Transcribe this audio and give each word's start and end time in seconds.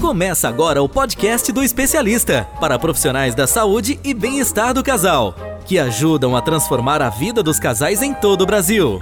Começa 0.00 0.48
agora 0.48 0.82
o 0.82 0.88
podcast 0.88 1.52
do 1.52 1.62
especialista 1.62 2.48
para 2.58 2.78
profissionais 2.78 3.34
da 3.34 3.46
saúde 3.46 4.00
e 4.02 4.14
bem-estar 4.14 4.72
do 4.72 4.82
casal, 4.82 5.34
que 5.66 5.78
ajudam 5.78 6.34
a 6.34 6.40
transformar 6.40 7.02
a 7.02 7.10
vida 7.10 7.42
dos 7.42 7.60
casais 7.60 8.00
em 8.00 8.14
todo 8.14 8.40
o 8.40 8.46
Brasil. 8.46 8.98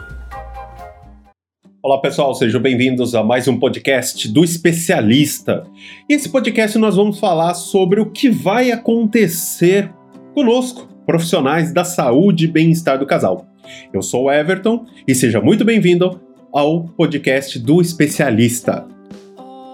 Olá 1.81 2.01
pessoal, 2.01 2.35
sejam 2.35 2.61
bem-vindos 2.61 3.15
a 3.15 3.23
mais 3.23 3.47
um 3.47 3.61
podcast 3.61 4.27
do 4.27 4.43
especialista. 4.43 5.63
E 6.11 6.15
esse 6.15 6.29
podcast 6.29 6.77
nós 6.77 6.97
vamos 6.97 7.21
falar 7.21 7.55
sobre 7.55 8.01
o 8.01 8.11
que 8.11 8.29
vai 8.29 8.73
acontecer 8.73 9.95
conosco, 10.35 10.89
profissionais 11.07 11.73
da 11.73 11.85
saúde 11.85 12.47
e 12.47 12.49
bem-estar 12.49 12.99
do 12.99 13.07
casal. 13.07 13.47
Eu 13.93 14.03
sou 14.03 14.25
o 14.25 14.33
Everton 14.33 14.85
e 15.07 15.15
seja 15.15 15.41
muito 15.41 15.65
bem-vindo 15.65 16.21
ao 16.53 16.87
podcast 16.89 17.57
do 17.57 17.81
especialista. 17.81 18.98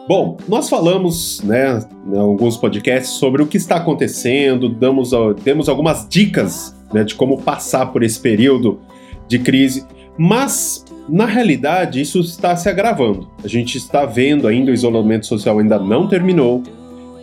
Bom, 0.06 0.36
nós 0.46 0.68
falamos, 0.68 1.40
né, 1.42 1.82
em 2.12 2.18
alguns 2.18 2.58
podcasts 2.58 3.12
sobre 3.12 3.42
o 3.42 3.46
que 3.46 3.56
está 3.56 3.76
acontecendo, 3.76 4.68
damos, 4.68 5.12
demos 5.42 5.66
algumas 5.66 6.06
dicas 6.06 6.76
né, 6.92 7.04
de 7.04 7.14
como 7.14 7.40
passar 7.40 7.86
por 7.86 8.02
esse 8.02 8.20
período 8.20 8.80
de 9.26 9.38
crise, 9.38 9.86
mas 10.18 10.84
na 11.08 11.24
realidade 11.24 12.02
isso 12.02 12.20
está 12.20 12.54
se 12.54 12.68
agravando. 12.68 13.30
A 13.42 13.48
gente 13.48 13.78
está 13.78 14.04
vendo 14.04 14.46
ainda 14.46 14.70
o 14.70 14.74
isolamento 14.74 15.24
social 15.24 15.58
ainda 15.58 15.78
não 15.78 16.06
terminou 16.06 16.62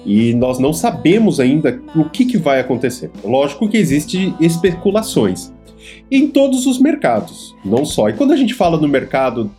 e 0.04 0.34
nós 0.34 0.58
não 0.58 0.74
sabemos 0.74 1.40
ainda 1.40 1.80
o 1.96 2.06
que, 2.06 2.26
que 2.26 2.38
vai 2.38 2.60
acontecer. 2.60 3.12
Lógico 3.24 3.70
que 3.70 3.78
existem 3.78 4.34
especulações 4.40 5.54
em 6.10 6.28
todos 6.28 6.66
os 6.66 6.80
mercados, 6.80 7.56
não 7.64 7.86
só. 7.86 8.10
E 8.10 8.14
quando 8.14 8.34
a 8.34 8.38
gente 8.38 8.56
fala 8.56 8.80
no 8.80 8.88
mercado 8.88 9.52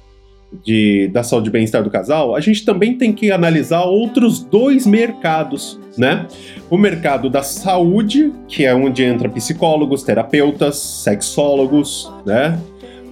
de, 0.63 1.09
da 1.09 1.23
saúde 1.23 1.49
e 1.49 1.53
bem-estar 1.53 1.83
do 1.83 1.91
casal, 1.91 2.35
a 2.35 2.41
gente 2.41 2.65
também 2.65 2.97
tem 2.97 3.13
que 3.13 3.31
analisar 3.31 3.83
outros 3.83 4.43
dois 4.43 4.87
mercados, 4.87 5.79
né? 5.97 6.27
O 6.69 6.77
mercado 6.77 7.31
da 7.31 7.43
saúde, 7.43 8.33
que 8.49 8.65
é 8.65 8.75
onde 8.75 9.03
entra 9.03 9.29
psicólogos, 9.29 10.03
terapeutas, 10.03 10.77
sexólogos, 10.77 12.11
né? 12.27 12.59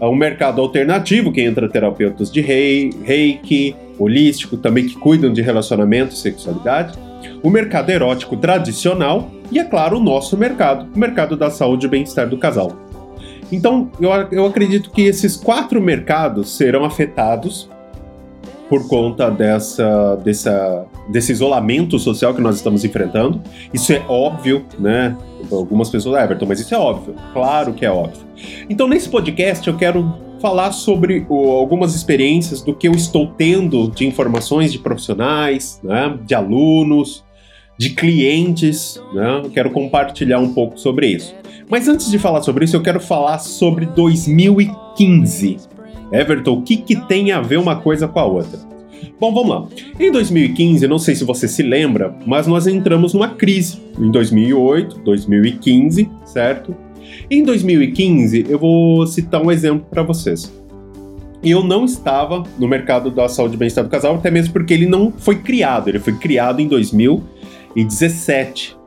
O 0.00 0.14
mercado 0.14 0.60
alternativo, 0.60 1.30
que 1.30 1.42
entra 1.42 1.68
terapeutas 1.68 2.30
de 2.30 2.40
rei, 2.40 2.90
reiki, 3.04 3.76
holístico, 3.98 4.56
também 4.56 4.86
que 4.86 4.94
cuidam 4.94 5.32
de 5.32 5.42
relacionamento 5.42 6.14
e 6.14 6.18
sexualidade. 6.18 6.98
O 7.42 7.50
mercado 7.50 7.90
erótico 7.90 8.36
tradicional 8.36 9.30
e, 9.52 9.58
é 9.58 9.64
claro, 9.64 9.98
o 9.98 10.00
nosso 10.00 10.36
mercado, 10.36 10.88
o 10.94 10.98
mercado 10.98 11.36
da 11.36 11.50
saúde 11.50 11.86
e 11.86 11.88
bem-estar 11.88 12.28
do 12.28 12.38
casal. 12.38 12.89
Então, 13.52 13.90
eu, 14.00 14.10
eu 14.30 14.46
acredito 14.46 14.90
que 14.90 15.02
esses 15.02 15.36
quatro 15.36 15.80
mercados 15.80 16.56
serão 16.56 16.84
afetados 16.84 17.68
por 18.70 18.86
conta 18.86 19.28
dessa, 19.28 20.14
dessa, 20.24 20.86
desse 21.08 21.32
isolamento 21.32 21.98
social 21.98 22.32
que 22.32 22.40
nós 22.40 22.54
estamos 22.54 22.84
enfrentando. 22.84 23.42
Isso 23.74 23.92
é 23.92 24.00
óbvio, 24.08 24.64
né? 24.78 25.16
Algumas 25.50 25.90
pessoas, 25.90 26.14
ah, 26.14 26.22
Everton, 26.22 26.46
mas 26.46 26.60
isso 26.60 26.72
é 26.72 26.78
óbvio. 26.78 27.16
Claro 27.32 27.72
que 27.72 27.84
é 27.84 27.90
óbvio. 27.90 28.22
Então, 28.68 28.86
nesse 28.86 29.08
podcast, 29.08 29.66
eu 29.66 29.76
quero 29.76 30.14
falar 30.40 30.70
sobre 30.70 31.26
o, 31.28 31.50
algumas 31.50 31.96
experiências 31.96 32.62
do 32.62 32.72
que 32.72 32.86
eu 32.86 32.92
estou 32.92 33.26
tendo 33.36 33.90
de 33.90 34.06
informações 34.06 34.72
de 34.72 34.78
profissionais, 34.78 35.80
né, 35.82 36.16
de 36.24 36.34
alunos, 36.34 37.24
de 37.76 37.90
clientes. 37.90 39.02
Né? 39.12 39.42
Quero 39.52 39.70
compartilhar 39.70 40.38
um 40.38 40.54
pouco 40.54 40.78
sobre 40.78 41.08
isso. 41.08 41.34
Mas 41.70 41.86
antes 41.86 42.10
de 42.10 42.18
falar 42.18 42.42
sobre 42.42 42.64
isso, 42.64 42.74
eu 42.74 42.82
quero 42.82 43.00
falar 43.00 43.38
sobre 43.38 43.86
2015. 43.86 45.58
Everton, 46.12 46.54
o 46.54 46.62
que, 46.62 46.76
que 46.76 46.96
tem 47.06 47.30
a 47.30 47.40
ver 47.40 47.58
uma 47.58 47.76
coisa 47.76 48.08
com 48.08 48.18
a 48.18 48.24
outra? 48.24 48.58
Bom, 49.20 49.32
vamos 49.32 49.50
lá. 49.50 49.68
Em 49.98 50.10
2015, 50.10 50.88
não 50.88 50.98
sei 50.98 51.14
se 51.14 51.24
você 51.24 51.46
se 51.46 51.62
lembra, 51.62 52.16
mas 52.26 52.48
nós 52.48 52.66
entramos 52.66 53.14
numa 53.14 53.28
crise. 53.28 53.80
Em 53.98 54.10
2008, 54.10 54.98
2015, 55.04 56.10
certo? 56.24 56.74
Em 57.30 57.44
2015, 57.44 58.46
eu 58.48 58.58
vou 58.58 59.06
citar 59.06 59.40
um 59.40 59.52
exemplo 59.52 59.86
para 59.88 60.02
vocês. 60.02 60.52
Eu 61.42 61.62
não 61.62 61.84
estava 61.84 62.42
no 62.58 62.66
mercado 62.66 63.10
da 63.10 63.28
saúde 63.28 63.54
e 63.54 63.58
bem-estar 63.58 63.84
do 63.84 63.90
casal, 63.90 64.16
até 64.16 64.30
mesmo 64.30 64.52
porque 64.52 64.74
ele 64.74 64.86
não 64.86 65.12
foi 65.12 65.36
criado. 65.36 65.88
Ele 65.88 66.00
foi 66.00 66.14
criado 66.14 66.60
em 66.60 66.66
2017. 66.66 68.79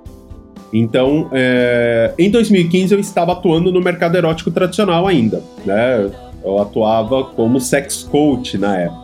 Então, 0.73 1.29
é, 1.31 2.13
em 2.17 2.31
2015 2.31 2.95
eu 2.95 2.99
estava 2.99 3.33
atuando 3.33 3.71
no 3.71 3.79
mercado 3.79 4.17
erótico 4.17 4.49
tradicional 4.49 5.05
ainda, 5.05 5.43
né? 5.63 6.09
Eu 6.43 6.59
atuava 6.59 7.23
como 7.25 7.59
sex 7.61 8.01
coach 8.01 8.57
na 8.57 8.79
época. 8.79 9.03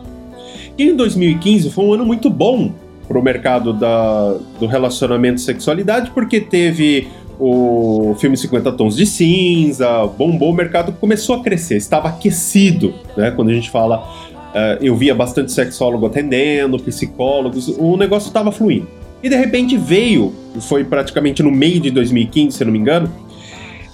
E 0.76 0.84
em 0.84 0.96
2015 0.96 1.70
foi 1.70 1.84
um 1.84 1.94
ano 1.94 2.04
muito 2.04 2.28
bom 2.28 2.72
para 3.06 3.18
o 3.18 3.22
mercado 3.22 3.72
da, 3.72 4.36
do 4.58 4.66
relacionamento 4.66 5.36
e 5.36 5.40
sexualidade, 5.44 6.10
porque 6.10 6.40
teve 6.40 7.06
o 7.38 8.14
filme 8.18 8.36
50 8.36 8.72
Tons 8.72 8.96
de 8.96 9.06
Cinza, 9.06 10.06
bombou, 10.18 10.50
o 10.50 10.54
mercado 10.54 10.92
começou 10.92 11.36
a 11.36 11.42
crescer, 11.42 11.76
estava 11.76 12.08
aquecido, 12.08 12.92
né? 13.16 13.30
Quando 13.30 13.50
a 13.50 13.54
gente 13.54 13.70
fala, 13.70 13.98
uh, 14.00 14.82
eu 14.82 14.96
via 14.96 15.14
bastante 15.14 15.52
sexólogo 15.52 16.06
atendendo, 16.06 16.78
psicólogos, 16.78 17.68
o 17.78 17.96
negócio 17.96 18.28
estava 18.28 18.50
fluindo. 18.50 18.99
E 19.22 19.28
de 19.28 19.36
repente 19.36 19.76
veio, 19.76 20.34
foi 20.60 20.84
praticamente 20.84 21.42
no 21.42 21.50
meio 21.50 21.80
de 21.80 21.90
2015, 21.90 22.56
se 22.56 22.64
não 22.64 22.72
me 22.72 22.78
engano, 22.78 23.12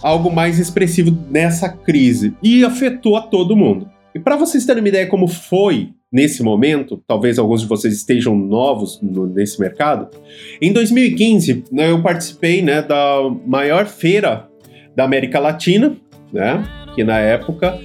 algo 0.02 0.30
mais 0.30 0.58
expressivo 0.58 1.16
nessa 1.28 1.68
crise 1.68 2.34
e 2.42 2.64
afetou 2.64 3.16
a 3.16 3.22
todo 3.22 3.56
mundo. 3.56 3.90
E 4.14 4.20
para 4.20 4.36
vocês 4.36 4.64
terem 4.64 4.82
uma 4.82 4.88
ideia 4.88 5.06
como 5.06 5.26
foi 5.26 5.90
nesse 6.12 6.42
momento, 6.42 7.02
talvez 7.06 7.38
alguns 7.38 7.62
de 7.62 7.66
vocês 7.66 7.92
estejam 7.92 8.36
novos 8.36 9.00
no, 9.02 9.26
nesse 9.26 9.60
mercado, 9.60 10.08
em 10.62 10.72
2015 10.72 11.64
né, 11.72 11.90
eu 11.90 12.00
participei 12.00 12.62
né, 12.62 12.80
da 12.80 13.18
maior 13.44 13.86
feira 13.86 14.48
da 14.94 15.04
América 15.04 15.40
Latina, 15.40 15.96
né, 16.32 16.64
que 16.94 17.02
na 17.02 17.18
época 17.18 17.78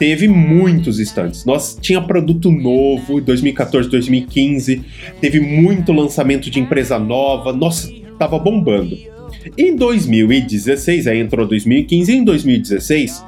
teve 0.00 0.26
muitos 0.26 0.98
estantes. 0.98 1.44
Nós 1.44 1.78
tinha 1.78 2.00
produto 2.00 2.50
novo, 2.50 3.20
2014, 3.20 3.90
2015, 3.90 4.82
teve 5.20 5.40
muito 5.40 5.92
lançamento 5.92 6.50
de 6.50 6.58
empresa 6.58 6.98
nova, 6.98 7.52
nossa, 7.52 7.92
tava 8.18 8.38
bombando. 8.38 8.96
Em 9.58 9.76
2016, 9.76 11.06
aí 11.06 11.20
entrou 11.20 11.46
2015, 11.46 12.12
em 12.12 12.24
2016, 12.24 13.22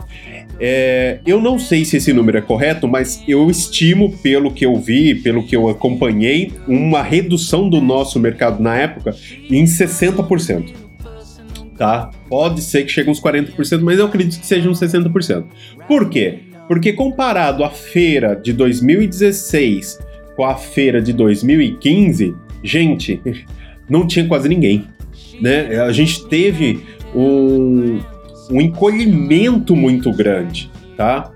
é, 0.59 1.21
eu 1.27 1.43
não 1.43 1.59
sei 1.59 1.85
se 1.85 1.99
esse 1.99 2.11
número 2.11 2.39
é 2.39 2.41
correto, 2.41 2.89
mas 2.89 3.23
eu 3.29 3.51
estimo, 3.51 4.17
pelo 4.19 4.51
que 4.51 4.65
eu 4.65 4.75
vi, 4.77 5.15
pelo 5.15 5.47
que 5.47 5.55
eu 5.55 5.69
acompanhei, 5.69 6.53
uma 6.67 7.03
redução 7.03 7.69
do 7.69 7.83
nosso 7.83 8.19
mercado 8.19 8.63
na 8.63 8.75
época 8.77 9.15
em 9.51 9.65
60%. 9.65 10.73
Tá? 11.77 12.11
Pode 12.31 12.63
ser 12.63 12.85
que 12.85 12.93
chegue 12.93 13.11
uns 13.11 13.21
40%, 13.21 13.81
mas 13.83 13.99
eu 13.99 14.07
acredito 14.07 14.41
que 14.41 14.47
seja 14.47 14.71
uns 14.71 14.81
60%. 14.81 15.45
Por 15.87 16.09
quê? 16.09 16.52
Porque 16.69 16.93
comparado 16.93 17.65
a 17.65 17.71
feira 17.71 18.35
de 18.35 18.53
2016 18.53 19.99
com 20.37 20.45
a 20.45 20.55
feira 20.55 21.01
de 21.01 21.13
2015, 21.13 22.35
gente, 22.63 23.21
não 23.89 24.07
tinha 24.07 24.27
quase 24.27 24.49
ninguém. 24.49 24.87
Né? 25.41 25.81
A 25.81 25.93
gente 25.93 26.27
teve 26.29 26.85
um, 27.15 28.01
um 28.51 28.61
encolhimento 28.61 29.75
muito 29.77 30.13
grande, 30.13 30.71
tá? 30.97 31.33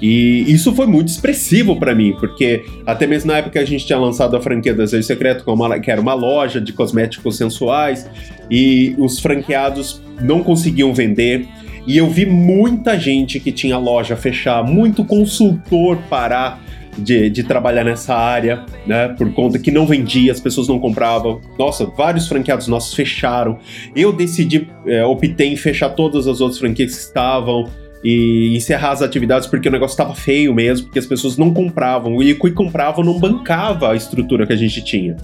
E 0.00 0.50
isso 0.50 0.74
foi 0.74 0.86
muito 0.86 1.08
expressivo 1.08 1.78
para 1.78 1.94
mim, 1.94 2.16
porque 2.18 2.64
até 2.86 3.06
mesmo 3.06 3.30
na 3.30 3.38
época 3.38 3.60
a 3.60 3.64
gente 3.64 3.84
tinha 3.84 3.98
lançado 3.98 4.34
a 4.34 4.40
franquia 4.40 4.72
Desejo 4.72 5.02
Secreto, 5.02 5.44
que 5.82 5.90
era 5.90 6.00
uma 6.00 6.14
loja 6.14 6.58
de 6.58 6.72
cosméticos 6.72 7.36
sensuais, 7.36 8.08
e 8.50 8.94
os 8.96 9.20
franqueados 9.20 10.00
não 10.22 10.42
conseguiam 10.42 10.94
vender. 10.94 11.46
E 11.90 11.96
eu 11.96 12.08
vi 12.08 12.24
muita 12.24 12.96
gente 12.96 13.40
que 13.40 13.50
tinha 13.50 13.76
loja 13.76 14.14
fechar, 14.14 14.62
muito 14.62 15.04
consultor 15.04 15.98
parar 16.08 16.62
de, 16.96 17.28
de, 17.28 17.42
trabalhar 17.42 17.82
nessa 17.82 18.14
área, 18.14 18.64
né? 18.86 19.08
Por 19.08 19.32
conta 19.32 19.58
que 19.58 19.72
não 19.72 19.88
vendia, 19.88 20.30
as 20.30 20.38
pessoas 20.38 20.68
não 20.68 20.78
compravam. 20.78 21.40
Nossa, 21.58 21.86
vários 21.86 22.28
franqueados 22.28 22.68
nossos 22.68 22.94
fecharam. 22.94 23.58
Eu 23.96 24.12
decidi, 24.12 24.68
é, 24.86 25.04
optei 25.04 25.52
em 25.52 25.56
fechar 25.56 25.88
todas 25.88 26.28
as 26.28 26.40
outras 26.40 26.60
franquias 26.60 26.94
que 26.94 27.00
estavam 27.00 27.68
e 28.04 28.54
encerrar 28.56 28.92
as 28.92 29.02
atividades 29.02 29.48
porque 29.48 29.68
o 29.68 29.72
negócio 29.72 29.94
estava 29.94 30.14
feio 30.14 30.54
mesmo, 30.54 30.86
porque 30.86 31.00
as 31.00 31.06
pessoas 31.06 31.36
não 31.36 31.52
compravam. 31.52 32.22
E 32.22 32.30
o 32.30 32.38
que 32.38 32.52
compravam 32.52 33.04
não 33.04 33.18
bancava 33.18 33.90
a 33.90 33.96
estrutura 33.96 34.46
que 34.46 34.52
a 34.52 34.56
gente 34.56 34.80
tinha. 34.84 35.16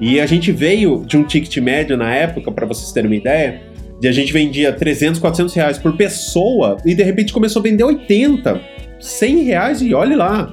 E 0.00 0.18
a 0.18 0.24
gente 0.24 0.50
veio 0.50 1.04
de 1.06 1.18
um 1.18 1.24
ticket 1.24 1.58
médio 1.58 1.94
na 1.94 2.14
época, 2.14 2.50
para 2.50 2.64
vocês 2.64 2.90
terem 2.90 3.10
uma 3.10 3.16
ideia, 3.16 3.60
e 4.02 4.08
a 4.08 4.12
gente 4.12 4.32
vendia 4.32 4.72
300, 4.72 5.20
400 5.20 5.54
reais 5.54 5.78
por 5.78 5.96
pessoa 5.96 6.78
e 6.84 6.94
de 6.94 7.02
repente 7.02 7.32
começou 7.32 7.60
a 7.60 7.62
vender 7.62 7.84
80, 7.84 8.60
100 8.98 9.44
reais 9.44 9.82
e 9.82 9.92
olhe 9.92 10.16
lá. 10.16 10.50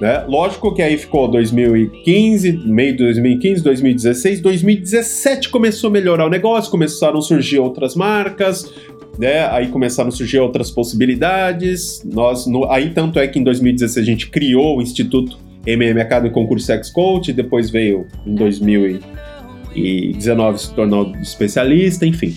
Né? 0.00 0.24
Lógico 0.28 0.72
que 0.74 0.82
aí 0.82 0.96
ficou 0.98 1.28
2015, 1.28 2.52
meio 2.66 2.92
de 2.92 2.98
2015, 2.98 3.62
2016, 3.62 4.40
2017 4.40 5.48
começou 5.48 5.88
a 5.88 5.92
melhorar 5.92 6.26
o 6.26 6.30
negócio, 6.30 6.70
começaram 6.70 7.18
a 7.18 7.22
surgir 7.22 7.58
outras 7.58 7.96
marcas, 7.96 8.70
né? 9.18 9.48
Aí 9.48 9.68
começaram 9.68 10.08
a 10.08 10.12
surgir 10.12 10.38
outras 10.38 10.70
possibilidades. 10.70 12.02
Nós, 12.04 12.46
no, 12.46 12.70
aí 12.70 12.90
tanto 12.90 13.18
é 13.18 13.26
que 13.26 13.38
em 13.38 13.42
2016 13.42 14.06
a 14.06 14.06
gente 14.06 14.28
criou 14.28 14.76
o 14.76 14.82
Instituto 14.82 15.38
MM 15.66 15.98
Academy 15.98 16.30
concurso 16.30 16.66
Sex 16.66 16.90
Coach, 16.90 17.32
depois 17.32 17.70
veio 17.70 18.06
em 18.26 18.34
2019 18.34 20.60
se 20.60 20.74
tornou 20.74 21.10
especialista, 21.22 22.04
enfim. 22.04 22.34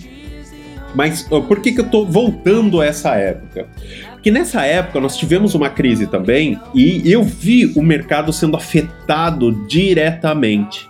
Mas 0.95 1.21
por 1.21 1.62
que, 1.62 1.71
que 1.71 1.80
eu 1.80 1.86
estou 1.86 2.06
voltando 2.06 2.81
a 2.81 2.86
essa 2.86 3.15
época? 3.15 3.68
Porque 4.13 4.31
nessa 4.31 4.65
época 4.65 5.00
nós 5.00 5.15
tivemos 5.15 5.56
uma 5.56 5.69
crise 5.69 6.07
também 6.07 6.59
e 6.74 7.09
eu 7.09 7.24
vi 7.24 7.68
o 7.75 7.81
mercado 7.81 8.33
sendo 8.33 8.57
afetado 8.57 9.65
diretamente. 9.68 10.89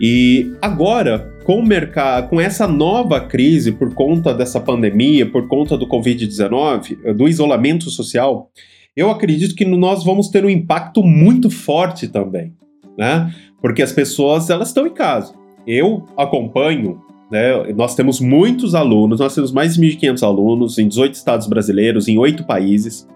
E 0.00 0.52
agora, 0.62 1.34
com 1.44 1.58
o 1.58 1.66
mercado, 1.66 2.28
com 2.28 2.40
essa 2.40 2.68
nova 2.68 3.20
crise 3.20 3.72
por 3.72 3.92
conta 3.94 4.32
dessa 4.32 4.60
pandemia, 4.60 5.26
por 5.26 5.48
conta 5.48 5.76
do 5.76 5.88
Covid-19, 5.88 7.14
do 7.14 7.28
isolamento 7.28 7.90
social, 7.90 8.50
eu 8.96 9.10
acredito 9.10 9.54
que 9.54 9.64
nós 9.64 10.04
vamos 10.04 10.28
ter 10.28 10.44
um 10.44 10.50
impacto 10.50 11.02
muito 11.02 11.50
forte 11.50 12.08
também, 12.08 12.52
né? 12.96 13.34
Porque 13.60 13.82
as 13.82 13.92
pessoas 13.92 14.50
elas 14.50 14.68
estão 14.68 14.86
em 14.86 14.94
casa. 14.94 15.34
Eu 15.66 16.06
acompanho, 16.16 17.02
né? 17.30 17.72
Nós 17.74 17.94
temos 17.94 18.20
muitos 18.20 18.74
alunos, 18.74 19.20
nós 19.20 19.34
temos 19.34 19.52
mais 19.52 19.74
de 19.74 19.80
1.500 19.80 20.22
alunos 20.22 20.78
em 20.78 20.88
18 20.88 21.14
estados 21.14 21.46
brasileiros, 21.46 22.08
em 22.08 22.18
oito 22.18 22.44
países. 22.44 23.06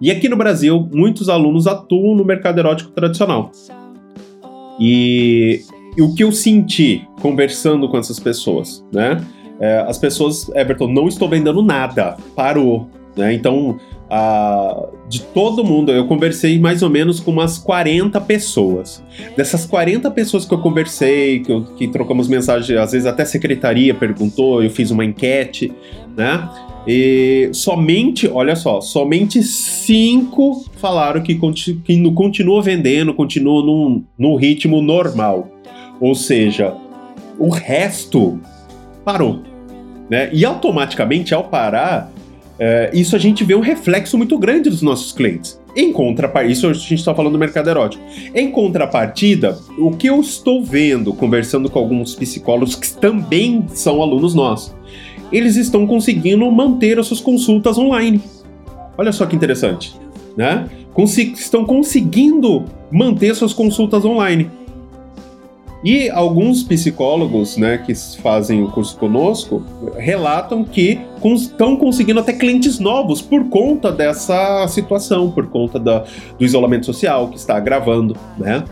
E 0.00 0.10
aqui 0.10 0.28
no 0.28 0.36
Brasil, 0.36 0.88
muitos 0.92 1.28
alunos 1.28 1.66
atuam 1.66 2.14
no 2.14 2.24
mercado 2.24 2.58
erótico 2.58 2.90
tradicional. 2.90 3.50
E 4.80 5.62
e 5.96 6.02
o 6.02 6.12
que 6.12 6.24
eu 6.24 6.32
senti 6.32 7.06
conversando 7.20 7.88
com 7.88 7.96
essas 7.96 8.18
pessoas, 8.18 8.84
né? 8.92 9.24
É, 9.60 9.78
as 9.86 9.96
pessoas, 9.96 10.48
Everton, 10.48 10.88
não 10.88 11.06
estou 11.06 11.28
vendendo 11.28 11.62
nada, 11.62 12.16
parou, 12.34 12.88
né? 13.16 13.32
Então, 13.32 13.78
a, 14.10 14.88
de 15.08 15.22
todo 15.22 15.64
mundo, 15.64 15.90
eu 15.90 16.06
conversei 16.06 16.58
mais 16.58 16.82
ou 16.82 16.90
menos 16.90 17.20
com 17.20 17.30
umas 17.30 17.58
40 17.58 18.20
pessoas. 18.20 19.02
Dessas 19.36 19.66
40 19.66 20.10
pessoas 20.10 20.44
que 20.44 20.52
eu 20.52 20.58
conversei, 20.58 21.40
que, 21.40 21.50
eu, 21.50 21.64
que 21.64 21.88
trocamos 21.88 22.28
mensagem, 22.28 22.76
às 22.76 22.92
vezes 22.92 23.06
até 23.06 23.22
a 23.22 23.26
secretaria 23.26 23.94
perguntou, 23.94 24.62
eu 24.62 24.70
fiz 24.70 24.90
uma 24.90 25.04
enquete, 25.04 25.72
né? 26.16 26.48
E 26.86 27.48
somente, 27.52 28.28
olha 28.28 28.54
só, 28.54 28.80
somente 28.80 29.42
cinco 29.42 30.64
falaram 30.76 31.22
que, 31.22 31.34
continu, 31.34 31.80
que 31.80 32.10
continua 32.12 32.62
vendendo, 32.62 33.14
continua 33.14 33.64
num, 33.64 34.04
num 34.18 34.36
ritmo 34.36 34.82
normal. 34.82 35.48
Ou 35.98 36.14
seja, 36.14 36.74
o 37.38 37.48
resto 37.48 38.38
parou. 39.04 39.40
Né? 40.10 40.28
E 40.32 40.44
automaticamente, 40.44 41.32
ao 41.32 41.44
parar, 41.44 42.12
é, 42.58 42.90
isso 42.94 43.16
a 43.16 43.18
gente 43.18 43.42
vê 43.42 43.54
um 43.54 43.60
reflexo 43.60 44.16
muito 44.16 44.38
grande 44.38 44.70
dos 44.70 44.82
nossos 44.82 45.12
clientes. 45.12 45.60
Em 45.76 45.92
contrapartida, 45.92 46.52
isso 46.52 46.68
a 46.68 46.72
gente 46.72 46.94
está 46.94 47.14
falando 47.14 47.32
do 47.32 47.38
mercado 47.38 47.68
erótico. 47.68 48.02
Em 48.34 48.50
contrapartida, 48.50 49.58
o 49.76 49.90
que 49.90 50.08
eu 50.08 50.20
estou 50.20 50.62
vendo, 50.62 51.12
conversando 51.12 51.68
com 51.68 51.78
alguns 51.78 52.14
psicólogos 52.14 52.76
que 52.76 52.92
também 52.96 53.64
são 53.68 54.00
alunos 54.00 54.34
nossos, 54.34 54.74
eles 55.32 55.56
estão 55.56 55.86
conseguindo 55.86 56.48
manter 56.50 56.98
as 56.98 57.08
suas 57.08 57.20
consultas 57.20 57.76
online. 57.76 58.20
Olha 58.96 59.10
só 59.10 59.26
que 59.26 59.34
interessante, 59.34 59.94
né? 60.36 60.68
Consi 60.92 61.32
estão 61.32 61.64
conseguindo 61.64 62.64
manter 62.90 63.34
suas 63.34 63.52
consultas 63.52 64.04
online. 64.04 64.48
E 65.84 66.08
alguns 66.08 66.62
psicólogos, 66.62 67.58
né, 67.58 67.76
que 67.76 67.94
fazem 68.22 68.62
o 68.62 68.70
curso 68.70 68.96
conosco, 68.96 69.62
relatam 69.98 70.64
que 70.64 70.98
estão 71.22 71.76
conseguindo 71.76 72.20
até 72.20 72.32
clientes 72.32 72.78
novos 72.78 73.20
por 73.20 73.50
conta 73.50 73.92
dessa 73.92 74.66
situação, 74.66 75.30
por 75.30 75.46
conta 75.48 75.78
da, 75.78 76.04
do 76.38 76.44
isolamento 76.44 76.86
social 76.86 77.28
que 77.28 77.36
está 77.36 77.56
agravando, 77.56 78.16
né? 78.38 78.64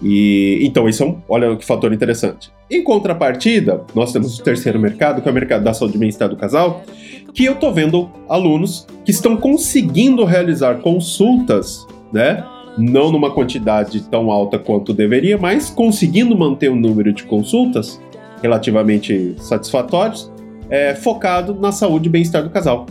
E 0.00 0.60
então 0.62 0.88
isso 0.88 1.02
é 1.02 1.06
um, 1.06 1.16
olha 1.28 1.56
que 1.56 1.64
fator 1.64 1.92
interessante. 1.92 2.52
Em 2.70 2.84
contrapartida, 2.84 3.82
nós 3.94 4.12
temos 4.12 4.38
o 4.38 4.42
terceiro 4.42 4.78
mercado, 4.78 5.22
que 5.22 5.28
é 5.28 5.30
o 5.30 5.34
mercado 5.34 5.64
da 5.64 5.74
saúde 5.74 5.96
e 5.96 5.98
bem-estar 5.98 6.28
do 6.28 6.36
casal, 6.36 6.84
que 7.32 7.44
eu 7.44 7.56
tô 7.56 7.72
vendo 7.72 8.08
alunos 8.28 8.86
que 9.04 9.10
estão 9.10 9.36
conseguindo 9.36 10.24
realizar 10.24 10.76
consultas, 10.76 11.84
né, 12.12 12.44
não 12.76 13.10
numa 13.10 13.30
quantidade 13.30 14.02
tão 14.08 14.30
alta 14.30 14.58
quanto 14.58 14.92
deveria, 14.92 15.38
mas 15.38 15.70
conseguindo 15.70 16.36
manter 16.36 16.70
um 16.70 16.76
número 16.76 17.12
de 17.12 17.24
consultas 17.24 18.00
relativamente 18.42 19.34
satisfatórios, 19.38 20.30
é, 20.68 20.94
focado 20.94 21.54
na 21.54 21.72
saúde 21.72 22.08
e 22.08 22.12
bem-estar 22.12 22.42
do 22.42 22.50
casal. 22.50 22.86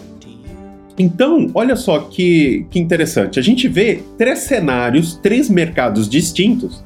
Então, 0.97 1.49
olha 1.53 1.75
só 1.75 1.99
que, 1.99 2.65
que 2.69 2.79
interessante. 2.79 3.39
A 3.39 3.43
gente 3.43 3.67
vê 3.67 4.03
três 4.17 4.39
cenários, 4.39 5.15
três 5.15 5.49
mercados 5.49 6.07
distintos, 6.07 6.83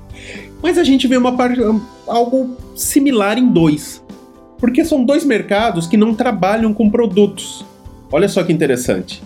mas 0.61 0.77
a 0.77 0.83
gente 0.83 1.07
vê 1.07 1.17
uma 1.17 1.35
algo 2.07 2.57
similar 2.75 3.37
em 3.37 3.47
dois. 3.47 4.03
Porque 4.57 4.83
são 4.83 5.03
dois 5.03 5.23
mercados 5.23 5.85
que 5.85 5.97
não 5.97 6.15
trabalham 6.15 6.73
com 6.73 6.89
produtos. 6.89 7.63
Olha 8.11 8.27
só 8.27 8.43
que 8.43 8.51
interessante. 8.51 9.21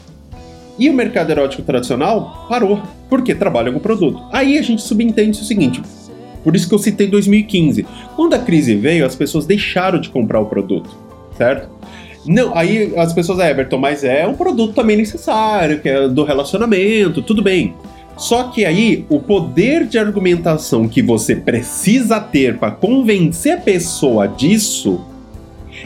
E 0.78 0.90
o 0.90 0.94
mercado 0.94 1.32
erótico 1.32 1.62
tradicional 1.64 2.46
parou, 2.50 2.82
porque 3.10 3.36
trabalha 3.36 3.72
com 3.72 3.80
produto. 3.80 4.22
Aí 4.32 4.58
a 4.58 4.62
gente 4.62 4.82
subentende 4.82 5.40
o 5.40 5.44
seguinte: 5.44 5.82
por 6.44 6.56
isso 6.56 6.68
que 6.68 6.74
eu 6.74 6.80
citei 6.80 7.08
2015. 7.08 7.86
Quando 8.16 8.34
a 8.34 8.40
crise 8.40 8.76
veio, 8.76 9.06
as 9.06 9.16
pessoas 9.16 9.46
deixaram 9.46 10.00
de 10.00 10.10
comprar 10.10 10.40
o 10.40 10.46
produto, 10.46 10.90
certo? 11.38 11.70
Não, 12.26 12.56
aí 12.56 12.94
as 12.98 13.14
pessoas, 13.14 13.40
é, 13.40 13.50
Everton, 13.50 13.78
mas 13.78 14.04
é 14.04 14.28
um 14.28 14.36
produto 14.36 14.74
também 14.74 14.96
necessário, 14.96 15.80
que 15.80 15.90
é 15.90 16.08
do 16.08 16.24
relacionamento, 16.24 17.22
tudo 17.22 17.42
bem. 17.42 17.74
Só 18.18 18.44
que 18.44 18.66
aí 18.66 19.06
o 19.10 19.20
poder 19.20 19.88
de 19.88 19.98
argumentação 19.98 20.88
que 20.88 21.02
você 21.02 21.36
precisa 21.36 22.20
ter 22.20 22.58
para 22.58 22.72
convencer 22.72 23.58
a 23.58 23.62
pessoa 23.62 24.28
disso 24.28 25.02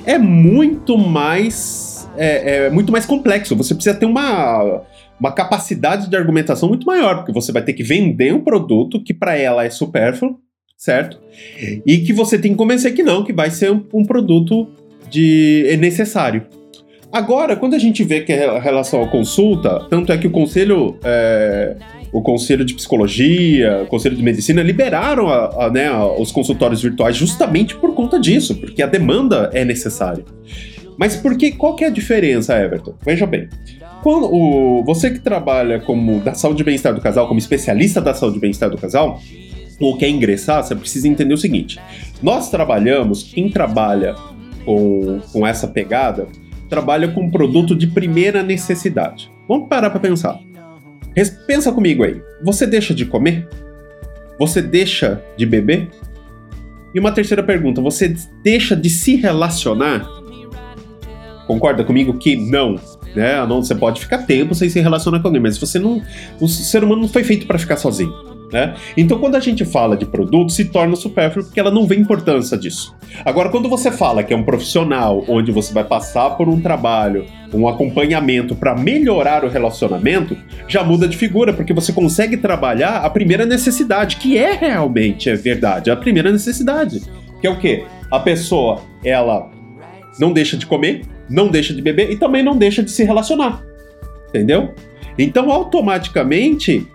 é 0.06 0.18
muito 0.18 0.98
mais 0.98 1.95
é, 2.18 2.66
é 2.66 2.70
muito 2.70 2.92
mais 2.92 3.06
complexo. 3.06 3.56
Você 3.56 3.74
precisa 3.74 3.96
ter 3.96 4.06
uma, 4.06 4.82
uma 5.20 5.32
capacidade 5.32 6.10
de 6.10 6.16
argumentação 6.16 6.70
muito 6.70 6.86
maior, 6.86 7.18
porque 7.18 7.32
você 7.32 7.52
vai 7.52 7.62
ter 7.62 7.74
que 7.74 7.84
vender 7.84 8.34
um 8.34 8.42
produto 8.42 9.04
que 9.04 9.14
para 9.14 9.38
ela 9.38 9.66
é 9.66 9.70
supérfluo, 9.70 10.40
certo? 10.78 11.20
E 11.86 12.00
que 12.00 12.14
você 12.14 12.38
tem 12.38 12.52
que 12.52 12.58
convencer 12.58 12.94
que 12.94 13.04
não, 13.04 13.24
que 13.24 13.34
vai 13.34 13.50
ser 13.50 13.72
um, 13.72 13.84
um 13.94 14.06
produto 14.06 14.68
de 15.10 15.66
é 15.68 15.78
necessário. 15.78 16.46
Agora, 17.12 17.56
quando 17.56 17.76
a 17.76 17.80
gente 17.80 18.04
vê 18.04 18.22
que 18.22 18.34
é 18.34 18.60
relação 18.60 19.02
à 19.02 19.08
consulta, 19.08 19.88
tanto 19.90 20.12
é 20.12 20.18
que 20.18 20.28
o 20.28 20.32
conselho, 20.32 21.00
é, 21.02 21.78
o 22.12 22.22
conselho 22.22 22.66
de 22.66 22.74
psicologia, 22.74 23.84
o 23.84 23.86
conselho 23.86 24.18
de 24.18 24.24
medicina 24.24 24.62
liberaram 24.62 25.30
a, 25.30 25.66
a, 25.66 25.70
né, 25.70 25.90
os 26.18 26.30
consultórios 26.32 26.82
virtuais 26.82 27.16
justamente 27.16 27.74
por 27.76 27.94
conta 27.96 28.20
disso, 28.20 28.56
porque 28.56 28.84
a 28.84 28.86
demanda 28.86 29.50
é 29.54 29.64
necessária. 29.64 30.26
Mas 30.98 31.16
por 31.16 31.38
que, 31.38 31.52
qual 31.52 31.76
que 31.76 31.84
é 31.84 31.88
a 31.88 31.92
diferença, 31.92 32.58
Everton? 32.58 32.96
Veja 33.04 33.26
bem. 33.26 33.50
Quando 34.02 34.34
o, 34.34 34.84
você 34.84 35.10
que 35.10 35.20
trabalha 35.20 35.80
como 35.80 36.20
da 36.20 36.34
saúde 36.34 36.62
e 36.62 36.66
bem-estar 36.66 36.94
do 36.94 37.02
casal, 37.02 37.28
como 37.28 37.40
especialista 37.40 38.00
da 38.00 38.14
saúde 38.14 38.38
e 38.38 38.40
bem-estar 38.40 38.70
do 38.70 38.78
casal, 38.78 39.20
ou 39.80 39.98
quer 39.98 40.10
ingressar, 40.10 40.64
você 40.64 40.76
precisa 40.76 41.08
entender 41.08 41.34
o 41.34 41.38
seguinte: 41.38 41.80
nós 42.22 42.50
trabalhamos, 42.50 43.24
quem 43.24 43.50
trabalha 43.50 44.16
com, 44.64 45.20
com 45.32 45.46
essa 45.46 45.68
pegada, 45.68 46.28
trabalha 46.70 47.08
com 47.10 47.30
produto 47.30 47.76
de 47.76 47.88
primeira 47.88 48.42
necessidade. 48.42 49.30
Vamos 49.48 49.68
parar 49.68 49.90
para 49.90 50.00
pensar. 50.00 50.40
Pensa 51.48 51.72
comigo 51.72 52.04
aí. 52.04 52.22
Você 52.44 52.66
deixa 52.68 52.94
de 52.94 53.06
comer? 53.06 53.48
Você 54.38 54.62
deixa 54.62 55.24
de 55.38 55.46
beber? 55.46 55.90
E 56.94 57.00
uma 57.00 57.12
terceira 57.12 57.44
pergunta: 57.44 57.82
você 57.82 58.16
deixa 58.44 58.76
de 58.76 58.90
se 58.90 59.16
relacionar? 59.16 60.08
Concorda 61.48 61.84
comigo 61.84 62.18
que 62.18 62.36
não? 62.36 62.80
Né? 63.16 63.46
Não, 63.46 63.64
você 63.64 63.76
pode 63.76 64.02
ficar 64.02 64.20
tempo 64.20 64.54
sem 64.54 64.70
se 64.70 64.80
relacionar 64.80 65.20
com 65.20 65.28
alguém, 65.28 65.42
mas 65.42 65.58
você 65.58 65.80
não. 65.80 66.02
O 66.40 66.48
ser 66.48 66.84
humano 66.84 67.04
não 67.04 67.10
foi 67.10 67.24
feito 67.24 67.48
para 67.48 67.58
ficar 67.58 67.78
sozinho. 67.78 68.14
Né? 68.52 68.76
Então, 68.96 69.20
quando 69.20 69.36
a 69.36 69.40
gente 69.40 69.66
fala 69.66 69.98
de 69.98 70.06
produto, 70.06 70.52
se 70.52 70.66
torna 70.66 70.96
supérfluo 70.96 71.46
porque 71.46 71.60
ela 71.60 71.72
não 71.72 71.88
vê 71.88 71.96
importância 71.96 72.58
disso. 72.58 72.96
Agora, 73.24 73.50
quando 73.50 73.68
você 73.68 73.92
fala 73.92 74.24
que 74.24 74.34
é 74.34 74.38
um 74.38 74.44
profissional 74.44 75.24
onde 75.28 75.52
você 75.52 75.74
vai 75.74 75.84
passar 75.84 76.32
por 76.32 76.48
um 76.48 76.62
trabalho, 76.62 77.26
um 77.54 77.68
acompanhamento 77.68 78.56
para 78.56 78.76
melhorar 78.76 79.44
o 79.44 79.50
relacionamento, 79.50 80.38
já 80.68 80.84
muda 80.84 81.08
de 81.08 81.18
figura, 81.18 81.54
porque 81.54 81.74
você 81.74 81.92
consegue 81.92 82.38
trabalhar 82.38 82.98
a 82.98 83.10
primeira 83.10 83.46
necessidade, 83.46 84.18
que 84.18 84.38
é 84.38 84.54
realmente 84.54 85.30
é 85.30 85.36
verdade, 85.36 85.90
a 85.90 85.96
primeira 85.96 86.32
necessidade, 86.32 87.02
que 87.42 87.48
é 87.48 87.50
o 87.50 87.60
quê? 87.60 87.84
A 88.12 88.20
pessoa, 88.20 88.82
ela 89.04 89.50
não 90.20 90.32
deixa 90.32 90.56
de 90.56 90.66
comer, 90.66 91.04
não 91.30 91.48
deixa 91.48 91.74
de 91.74 91.82
beber 91.82 92.12
e 92.12 92.18
também 92.18 92.44
não 92.44 92.58
deixa 92.58 92.84
de 92.84 92.92
se 92.92 93.04
relacionar. 93.04 93.64
Entendeu? 94.30 94.74
Então, 95.18 95.52
automaticamente, 95.52 96.86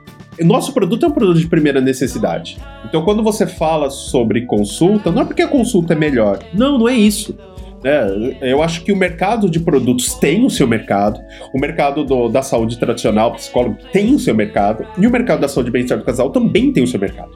nosso 0.40 0.72
produto 0.72 1.04
é 1.04 1.08
um 1.08 1.12
produto 1.12 1.38
de 1.38 1.46
primeira 1.46 1.80
necessidade. 1.80 2.58
Então, 2.84 3.02
quando 3.04 3.22
você 3.22 3.46
fala 3.46 3.90
sobre 3.90 4.46
consulta, 4.46 5.10
não 5.10 5.22
é 5.22 5.24
porque 5.24 5.42
a 5.42 5.48
consulta 5.48 5.94
é 5.94 5.96
melhor. 5.96 6.40
Não, 6.52 6.78
não 6.78 6.88
é 6.88 6.94
isso. 6.94 7.36
É, 7.82 8.52
eu 8.52 8.62
acho 8.62 8.84
que 8.84 8.92
o 8.92 8.96
mercado 8.96 9.48
de 9.48 9.58
produtos 9.58 10.14
tem 10.14 10.44
o 10.44 10.50
seu 10.50 10.66
mercado, 10.66 11.18
o 11.54 11.58
mercado 11.58 12.04
do, 12.04 12.28
da 12.28 12.42
saúde 12.42 12.78
tradicional, 12.78 13.32
psicólogo, 13.32 13.78
tem 13.90 14.14
o 14.14 14.18
seu 14.18 14.34
mercado, 14.34 14.86
e 14.98 15.06
o 15.06 15.10
mercado 15.10 15.40
da 15.40 15.48
saúde 15.48 15.70
bem-estar 15.70 15.96
do 15.96 16.04
casal 16.04 16.30
também 16.30 16.72
tem 16.72 16.82
o 16.82 16.86
seu 16.86 17.00
mercado. 17.00 17.30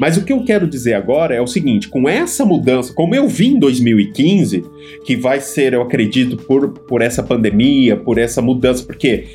Mas 0.00 0.16
o 0.16 0.24
que 0.24 0.32
eu 0.32 0.42
quero 0.44 0.66
dizer 0.66 0.94
agora 0.94 1.34
é 1.34 1.40
o 1.40 1.46
seguinte: 1.46 1.88
com 1.88 2.08
essa 2.08 2.44
mudança, 2.44 2.92
como 2.92 3.14
eu 3.14 3.28
vi 3.28 3.48
em 3.48 3.58
2015, 3.58 4.64
que 5.04 5.16
vai 5.16 5.40
ser, 5.40 5.72
eu 5.72 5.82
acredito, 5.82 6.36
por, 6.36 6.70
por 6.70 7.00
essa 7.00 7.22
pandemia, 7.22 7.96
por 7.96 8.18
essa 8.18 8.42
mudança, 8.42 8.84
porque 8.84 9.26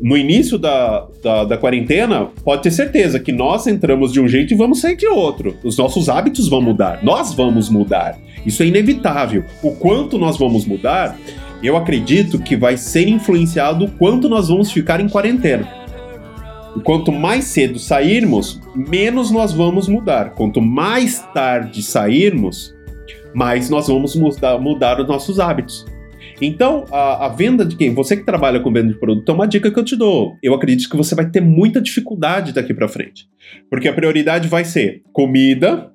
no 0.00 0.16
início 0.16 0.58
da, 0.58 1.06
da, 1.22 1.44
da, 1.44 1.58
quarentena, 1.58 2.28
pode 2.42 2.62
ter 2.62 2.70
certeza 2.70 3.20
que 3.20 3.32
nós 3.32 3.66
entramos 3.66 4.12
de 4.12 4.20
um 4.20 4.26
jeito 4.26 4.54
e 4.54 4.56
vamos 4.56 4.80
sair 4.80 4.96
de 4.96 5.06
outro. 5.06 5.56
Os 5.62 5.76
nossos 5.76 6.08
hábitos 6.08 6.48
vão 6.48 6.62
mudar, 6.62 7.04
nós 7.04 7.34
vamos 7.34 7.68
mudar. 7.68 8.18
Isso 8.44 8.62
é 8.62 8.66
inevitável. 8.66 9.44
O 9.62 9.72
quanto 9.72 10.18
nós 10.18 10.38
vamos 10.38 10.64
mudar, 10.64 11.16
eu 11.62 11.76
acredito 11.76 12.38
que 12.38 12.56
vai 12.56 12.76
ser 12.76 13.08
influenciado 13.08 13.84
o 13.84 13.90
quanto 13.90 14.28
nós 14.28 14.48
vamos 14.48 14.72
ficar 14.72 15.00
em 15.00 15.08
quarentena. 15.08 15.68
Quanto 16.84 17.10
mais 17.10 17.44
cedo 17.44 17.78
sairmos, 17.78 18.60
menos 18.74 19.30
nós 19.30 19.52
vamos 19.52 19.88
mudar. 19.88 20.30
Quanto 20.30 20.60
mais 20.60 21.20
tarde 21.34 21.82
sairmos, 21.82 22.74
mais 23.34 23.68
nós 23.68 23.88
vamos 23.88 24.14
mudar, 24.14 24.58
mudar 24.58 25.00
os 25.00 25.08
nossos 25.08 25.40
hábitos. 25.40 25.84
Então, 26.40 26.86
a, 26.90 27.26
a, 27.26 27.28
venda 27.28 27.66
de 27.66 27.76
quem? 27.76 27.92
Você 27.92 28.16
que 28.16 28.24
trabalha 28.24 28.60
com 28.60 28.72
venda 28.72 28.92
de 28.92 28.98
produto, 28.98 29.30
é 29.30 29.34
uma 29.34 29.46
dica 29.46 29.70
que 29.70 29.78
eu 29.78 29.84
te 29.84 29.94
dou. 29.94 30.36
Eu 30.42 30.54
acredito 30.54 30.88
que 30.88 30.96
você 30.96 31.14
vai 31.14 31.28
ter 31.28 31.42
muita 31.42 31.82
dificuldade 31.82 32.52
daqui 32.52 32.72
para 32.72 32.88
frente. 32.88 33.28
Porque 33.68 33.88
a 33.88 33.92
prioridade 33.92 34.48
vai 34.48 34.64
ser 34.64 35.02
comida, 35.12 35.92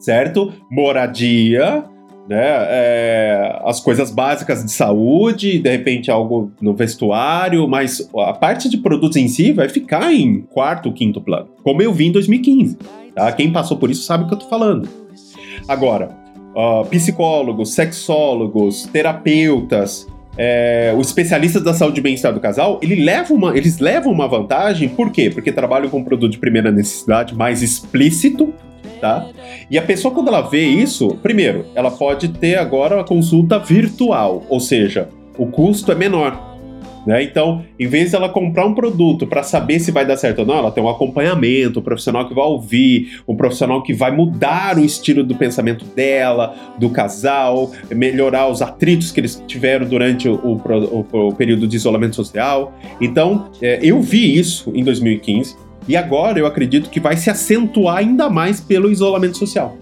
certo? 0.00 0.52
Moradia, 0.70 1.84
né? 2.28 2.38
É, 2.38 3.60
as 3.64 3.80
coisas 3.80 4.10
básicas 4.10 4.64
de 4.64 4.70
saúde, 4.70 5.58
de 5.58 5.70
repente 5.70 6.10
algo 6.10 6.52
no 6.60 6.74
vestuário, 6.74 7.66
mas 7.66 8.08
a 8.16 8.32
parte 8.32 8.68
de 8.68 8.78
produtos 8.78 9.16
em 9.16 9.28
si 9.28 9.52
vai 9.52 9.68
ficar 9.68 10.12
em 10.12 10.42
quarto, 10.42 10.92
quinto 10.92 11.20
plano. 11.20 11.48
Como 11.62 11.82
eu 11.82 11.92
vi 11.92 12.06
em 12.06 12.12
2015. 12.12 12.78
Tá? 13.14 13.32
Quem 13.32 13.52
passou 13.52 13.76
por 13.76 13.90
isso 13.90 14.02
sabe 14.04 14.24
o 14.24 14.28
que 14.28 14.34
eu 14.34 14.38
tô 14.38 14.48
falando. 14.48 14.88
Agora, 15.66 16.10
uh, 16.54 16.84
psicólogos, 16.86 17.74
sexólogos, 17.74 18.84
terapeutas, 18.86 20.06
é, 20.36 20.94
os 20.96 21.08
especialistas 21.08 21.62
da 21.62 21.74
saúde 21.74 22.00
e 22.00 22.02
bem-estar 22.02 22.32
do 22.32 22.40
casal, 22.40 22.78
ele 22.82 23.04
leva 23.04 23.34
uma, 23.34 23.56
eles 23.56 23.78
levam 23.78 24.12
uma 24.12 24.28
vantagem, 24.28 24.88
por 24.88 25.10
quê? 25.10 25.28
Porque 25.28 25.50
trabalham 25.50 25.90
com 25.90 26.02
produto 26.02 26.30
de 26.30 26.38
primeira 26.38 26.70
necessidade 26.70 27.34
mais 27.34 27.62
explícito, 27.62 28.54
tá? 29.00 29.26
E 29.70 29.78
a 29.78 29.82
pessoa, 29.82 30.12
quando 30.12 30.28
ela 30.28 30.42
vê 30.42 30.64
isso, 30.64 31.16
primeiro, 31.22 31.66
ela 31.74 31.90
pode 31.90 32.28
ter 32.28 32.56
agora 32.56 33.00
a 33.00 33.04
consulta 33.04 33.58
virtual, 33.58 34.44
ou 34.48 34.60
seja, 34.60 35.08
o 35.38 35.46
custo 35.46 35.90
é 35.90 35.94
menor. 35.94 36.50
Né? 37.06 37.22
Então, 37.22 37.64
em 37.78 37.86
vez 37.86 38.10
de 38.10 38.16
ela 38.16 38.28
comprar 38.28 38.66
um 38.66 38.74
produto 38.74 39.26
para 39.26 39.42
saber 39.42 39.80
se 39.80 39.90
vai 39.90 40.04
dar 40.04 40.16
certo 40.16 40.40
ou 40.40 40.46
não, 40.46 40.58
ela 40.58 40.70
tem 40.70 40.82
um 40.82 40.88
acompanhamento, 40.88 41.80
um 41.80 41.82
profissional 41.82 42.28
que 42.28 42.34
vai 42.34 42.44
ouvir, 42.44 43.22
um 43.26 43.34
profissional 43.34 43.82
que 43.82 43.94
vai 43.94 44.10
mudar 44.10 44.76
o 44.76 44.84
estilo 44.84 45.24
do 45.24 45.34
pensamento 45.34 45.84
dela, 45.84 46.54
do 46.78 46.90
casal, 46.90 47.70
melhorar 47.90 48.48
os 48.48 48.60
atritos 48.60 49.10
que 49.10 49.20
eles 49.20 49.42
tiveram 49.46 49.86
durante 49.86 50.28
o, 50.28 50.34
o, 50.34 51.28
o 51.28 51.34
período 51.34 51.66
de 51.66 51.76
isolamento 51.76 52.16
social. 52.16 52.74
Então, 53.00 53.50
é, 53.62 53.78
eu 53.82 54.00
vi 54.02 54.38
isso 54.38 54.70
em 54.74 54.84
2015 54.84 55.69
e 55.88 55.96
agora 55.96 56.38
eu 56.38 56.46
acredito 56.46 56.90
que 56.90 57.00
vai 57.00 57.16
se 57.16 57.30
acentuar 57.30 57.96
ainda 57.96 58.28
mais 58.28 58.60
pelo 58.60 58.90
isolamento 58.90 59.36
social. 59.36 59.76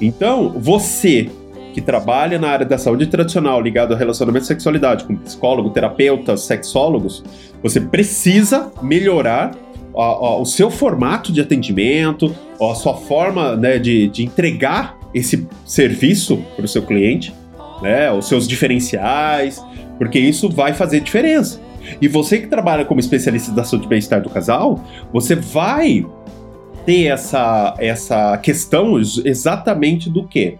Então, 0.00 0.54
você 0.58 1.30
que 1.72 1.80
trabalha 1.80 2.38
na 2.38 2.48
área 2.48 2.64
da 2.64 2.78
saúde 2.78 3.08
tradicional 3.08 3.60
ligado 3.60 3.92
ao 3.92 3.98
relacionamento 3.98 4.44
e 4.44 4.46
sexualidade, 4.46 5.04
com 5.04 5.16
psicólogo, 5.16 5.70
terapeutas, 5.70 6.42
sexólogos, 6.42 7.24
você 7.60 7.80
precisa 7.80 8.70
melhorar 8.80 9.50
a, 9.96 10.02
a, 10.02 10.38
o 10.38 10.44
seu 10.44 10.70
formato 10.70 11.32
de 11.32 11.40
atendimento, 11.40 12.34
a 12.60 12.74
sua 12.76 12.94
forma 12.94 13.56
né, 13.56 13.78
de, 13.78 14.08
de 14.08 14.24
entregar 14.24 14.96
esse 15.12 15.46
serviço 15.64 16.36
para 16.54 16.64
o 16.64 16.68
seu 16.68 16.82
cliente, 16.82 17.34
né, 17.82 18.10
os 18.12 18.28
seus 18.28 18.46
diferenciais, 18.46 19.60
porque 19.98 20.18
isso 20.18 20.48
vai 20.48 20.74
fazer 20.74 21.00
diferença. 21.00 21.60
E 22.00 22.08
você 22.08 22.38
que 22.38 22.46
trabalha 22.46 22.84
como 22.84 23.00
especialista 23.00 23.52
da 23.52 23.64
saúde 23.64 23.86
e 23.86 23.88
bem-estar 23.88 24.22
do 24.22 24.30
casal, 24.30 24.82
você 25.12 25.34
vai 25.34 26.06
ter 26.84 27.06
essa, 27.06 27.74
essa 27.78 28.36
questão 28.38 28.98
exatamente 28.98 30.10
do 30.10 30.26
quê? 30.26 30.58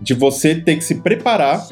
de 0.00 0.14
você 0.14 0.54
ter 0.54 0.76
que 0.76 0.84
se 0.84 0.96
preparar 0.96 1.66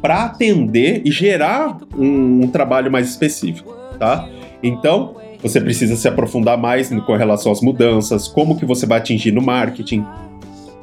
para 0.00 0.24
atender 0.24 1.02
e 1.04 1.10
gerar 1.10 1.78
um, 1.96 2.44
um, 2.44 2.48
trabalho 2.48 2.90
mais 2.90 3.08
específico, 3.08 3.74
tá? 3.98 4.28
Então, 4.62 5.16
você 5.42 5.60
precisa 5.60 5.96
se 5.96 6.06
aprofundar 6.06 6.56
mais 6.56 6.88
com 6.88 7.16
relação 7.16 7.50
às 7.50 7.60
mudanças, 7.60 8.28
como 8.28 8.56
que 8.56 8.64
você 8.64 8.86
vai 8.86 8.98
atingir 8.98 9.32
no 9.32 9.42
marketing. 9.42 10.04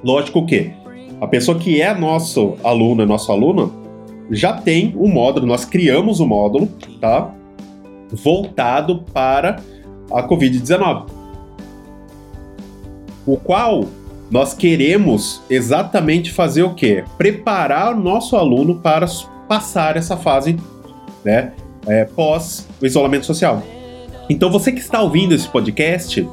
Lógico 0.04 0.46
que 0.46 0.72
a 1.22 1.28
pessoa 1.28 1.58
que 1.58 1.82
é 1.82 1.94
nosso 1.94 2.56
aluno, 2.64 3.06
nosso 3.06 3.32
aluno, 3.32 3.85
já 4.32 4.54
tem 4.54 4.96
um 4.98 5.08
módulo, 5.08 5.46
nós 5.46 5.66
criamos 5.66 6.20
um 6.20 6.28
módulo, 6.28 6.68
tá? 7.00 7.34
Voltado 8.12 9.04
para 9.14 9.58
a 10.12 10.24
Covid-19. 10.28 11.08
O 13.26 13.38
qual 13.38 13.86
nós 14.30 14.54
queremos 14.54 15.42
exatamente 15.50 16.32
fazer 16.32 16.64
o 16.64 16.74
quê? 16.74 17.04
Preparar 17.18 17.96
o 17.96 18.00
nosso 18.00 18.36
aluno 18.36 18.76
para 18.76 19.06
passar 19.48 19.98
essa 19.98 20.18
fase, 20.18 20.58
né, 21.24 21.54
é, 21.88 22.06
pós 22.06 22.68
o 22.82 22.86
isolamento 22.86 23.26
social. 23.26 23.62
Então, 24.30 24.52
você 24.52 24.72
que 24.72 24.80
está 24.80 25.02
ouvindo 25.02 25.36
esse 25.36 25.48
podcast, 25.48 26.28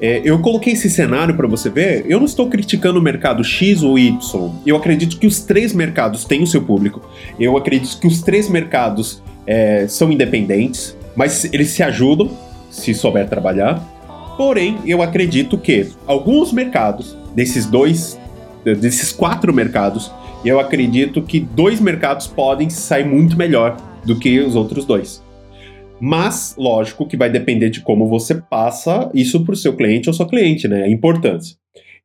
é, 0.00 0.20
eu 0.24 0.38
coloquei 0.40 0.72
esse 0.72 0.90
cenário 0.90 1.34
para 1.36 1.46
você 1.46 1.70
ver. 1.70 2.04
Eu 2.08 2.18
não 2.18 2.26
estou 2.26 2.48
criticando 2.48 2.98
o 2.98 3.02
mercado 3.02 3.42
X 3.42 3.82
ou 3.82 3.98
Y. 3.98 4.18
Eu 4.66 4.76
acredito 4.76 5.18
que 5.18 5.26
os 5.26 5.40
três 5.40 5.72
mercados 5.72 6.24
têm 6.24 6.42
o 6.42 6.46
seu 6.46 6.62
público. 6.62 7.02
Eu 7.38 7.56
acredito 7.56 7.98
que 8.00 8.06
os 8.06 8.20
três 8.22 8.48
mercados 8.48 9.22
é, 9.46 9.86
são 9.88 10.10
independentes, 10.10 10.96
mas 11.16 11.44
eles 11.52 11.68
se 11.70 11.82
ajudam 11.82 12.30
se 12.70 12.92
souber 12.92 13.28
trabalhar. 13.28 13.82
Porém, 14.36 14.78
eu 14.84 15.00
acredito 15.00 15.56
que 15.56 15.88
alguns 16.06 16.52
mercados 16.52 17.16
desses 17.34 17.66
dois, 17.66 18.18
desses 18.64 19.12
quatro 19.12 19.52
mercados, 19.54 20.10
eu 20.44 20.58
acredito 20.58 21.22
que 21.22 21.40
dois 21.40 21.80
mercados 21.80 22.26
podem 22.26 22.68
sair 22.68 23.04
muito 23.04 23.36
melhor 23.36 23.76
do 24.04 24.18
que 24.18 24.40
os 24.40 24.56
outros 24.56 24.84
dois. 24.84 25.23
Mas, 26.00 26.54
lógico 26.58 27.06
que 27.06 27.16
vai 27.16 27.30
depender 27.30 27.70
de 27.70 27.80
como 27.80 28.08
você 28.08 28.34
passa 28.34 29.10
isso 29.14 29.44
para 29.44 29.54
o 29.54 29.56
seu 29.56 29.74
cliente 29.74 30.08
ou 30.08 30.14
sua 30.14 30.28
cliente, 30.28 30.66
né? 30.68 30.84
A 30.84 30.88
importância. 30.88 31.56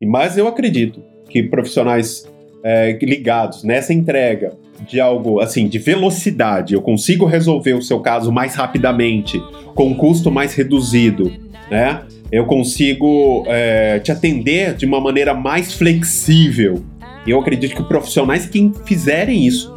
Mas 0.01 0.37
eu 0.37 0.47
acredito 0.47 1.03
que 1.29 1.43
profissionais 1.43 2.29
é, 2.63 2.97
ligados 3.01 3.63
nessa 3.63 3.93
entrega 3.93 4.53
de 4.87 4.99
algo 4.99 5.39
assim, 5.39 5.67
de 5.67 5.77
velocidade, 5.77 6.73
eu 6.73 6.81
consigo 6.81 7.25
resolver 7.25 7.73
o 7.73 7.81
seu 7.81 7.99
caso 7.99 8.31
mais 8.31 8.55
rapidamente, 8.55 9.41
com 9.75 9.87
um 9.87 9.93
custo 9.93 10.31
mais 10.31 10.53
reduzido, 10.53 11.31
né? 11.69 12.05
eu 12.31 12.45
consigo 12.45 13.43
é, 13.47 13.99
te 13.99 14.11
atender 14.11 14.75
de 14.75 14.85
uma 14.85 15.01
maneira 15.01 15.33
mais 15.33 15.73
flexível. 15.73 16.83
Eu 17.25 17.39
acredito 17.39 17.75
que 17.75 17.83
profissionais 17.83 18.45
que 18.45 18.71
fizerem 18.85 19.45
isso 19.45 19.75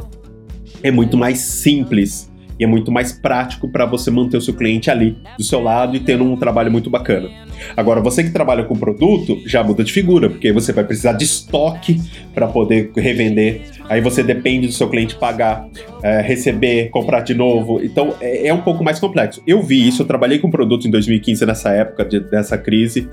é 0.81 0.91
muito 0.91 1.17
mais 1.17 1.39
simples 1.39 2.31
e 2.59 2.63
é 2.63 2.67
muito 2.67 2.91
mais 2.91 3.11
prático 3.11 3.67
para 3.67 3.85
você 3.85 4.11
manter 4.11 4.37
o 4.37 4.41
seu 4.41 4.53
cliente 4.53 4.89
ali 4.89 5.17
do 5.37 5.43
seu 5.43 5.61
lado 5.61 5.95
e 5.95 5.99
tendo 5.99 6.23
um 6.23 6.37
trabalho 6.37 6.71
muito 6.71 6.89
bacana. 6.89 7.29
Agora, 7.75 8.01
você 8.01 8.23
que 8.23 8.31
trabalha 8.31 8.63
com 8.63 8.75
produto 8.75 9.41
já 9.45 9.63
muda 9.63 9.83
de 9.83 9.91
figura, 9.91 10.29
porque 10.29 10.51
você 10.51 10.71
vai 10.71 10.83
precisar 10.83 11.13
de 11.13 11.25
estoque 11.25 11.99
para 12.33 12.47
poder 12.47 12.91
revender. 12.95 13.61
Aí 13.89 14.01
você 14.01 14.23
depende 14.23 14.67
do 14.67 14.73
seu 14.73 14.89
cliente 14.89 15.15
pagar, 15.15 15.67
é, 16.01 16.21
receber, 16.21 16.89
comprar 16.89 17.21
de 17.21 17.33
novo. 17.33 17.83
Então 17.83 18.15
é, 18.19 18.47
é, 18.47 18.53
um 18.53 18.61
pouco 18.61 18.83
mais 18.83 18.99
complexo. 18.99 19.41
Eu 19.45 19.61
vi 19.61 19.87
isso, 19.87 20.01
eu 20.01 20.05
trabalhei 20.05 20.39
com 20.39 20.49
produto 20.49 20.87
em 20.87 20.91
2015 20.91 21.45
nessa 21.45 21.69
época 21.71 22.05
de, 22.05 22.19
dessa 22.19 22.57
crise 22.57 23.07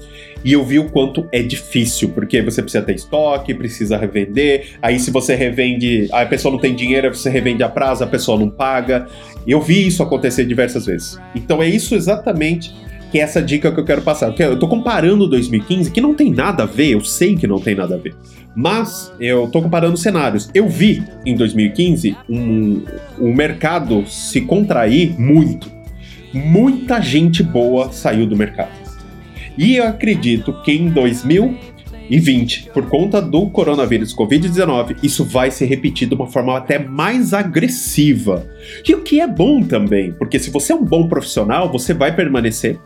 e 0.45 0.52
eu 0.52 0.64
vi 0.64 0.78
o 0.78 0.88
quanto 0.88 1.28
é 1.33 1.42
difícil, 1.42 2.11
porque 2.11 2.40
você 2.40 2.62
precisa 2.62 2.85
ter 2.85 2.95
estoque, 2.95 3.52
precisa 3.54 3.97
revender. 3.97 4.76
Aí 4.80 4.99
se 4.99 5.11
você 5.11 5.35
revende, 5.35 6.09
a 6.12 6.25
pessoa 6.25 6.52
não 6.52 6.59
tem 6.59 6.75
dinheiro, 6.75 7.14
você 7.14 7.28
revende 7.28 7.62
a 7.62 7.69
prazo, 7.69 8.04
a 8.04 8.07
pessoa 8.07 8.38
não 8.38 8.49
paga. 8.49 9.07
Eu 9.47 9.61
vi 9.61 9.87
isso 9.87 10.02
acontecer 10.02 10.45
diversas 10.45 10.87
vezes. 10.87 11.19
Então 11.35 11.62
é 11.62 11.69
isso 11.69 11.95
exatamente 11.95 12.73
que 13.11 13.19
é 13.19 13.23
essa 13.23 13.43
dica 13.43 13.73
que 13.73 13.81
eu 13.81 13.85
quero 13.85 14.02
passar. 14.02 14.35
Eu 14.38 14.59
tô 14.59 14.69
comparando 14.69 15.29
2015, 15.29 15.90
que 15.90 16.00
não 16.00 16.14
tem 16.14 16.31
nada 16.31 16.62
a 16.62 16.67
ver, 16.67 16.90
eu 16.90 17.00
sei 17.00 17.37
que 17.37 17.47
não 17.47 17.59
tem 17.59 17.75
nada 17.75 17.95
a 17.95 17.99
ver. 17.99 18.14
Mas 18.55 19.12
eu 19.21 19.49
tô 19.49 19.62
comparando 19.62 19.97
cenários. 19.97 20.50
Eu 20.55 20.69
vi 20.69 21.02
em 21.25 21.35
2015 21.35 22.17
um, 22.29 22.83
um 23.19 23.33
mercado 23.33 24.05
se 24.07 24.40
contrair 24.40 25.19
muito. 25.19 25.71
Muita 26.33 27.00
gente 27.00 27.43
boa 27.43 27.93
saiu 27.93 28.26
do 28.26 28.37
mercado. 28.37 28.71
E 29.59 29.76
eu 29.76 29.87
acredito 29.87 30.52
que 30.62 30.73
em 30.73 30.88
2000 30.88 31.71
2020, 32.11 32.71
por 32.75 32.87
conta 32.88 33.23
do 33.23 33.49
coronavírus 33.49 34.14
Covid-19, 34.14 34.97
isso 35.00 35.25
vai 35.25 35.50
ser 35.50 35.67
repetido 35.67 36.17
de 36.17 36.21
uma 36.21 36.26
forma 36.26 36.59
até 36.59 36.76
mais 36.76 37.33
agressiva. 37.33 38.45
E 38.87 38.93
o 38.95 39.02
que 39.02 39.21
é 39.21 39.29
bom 39.29 39.62
também, 39.62 40.12
porque 40.12 40.38
se 40.38 40.50
você 40.50 40.73
é 40.73 40.76
um 40.76 40.85
bom 40.85 41.07
profissional, 41.09 41.71
você 41.71 41.95
vai 41.95 42.14
permanecer. 42.14 42.79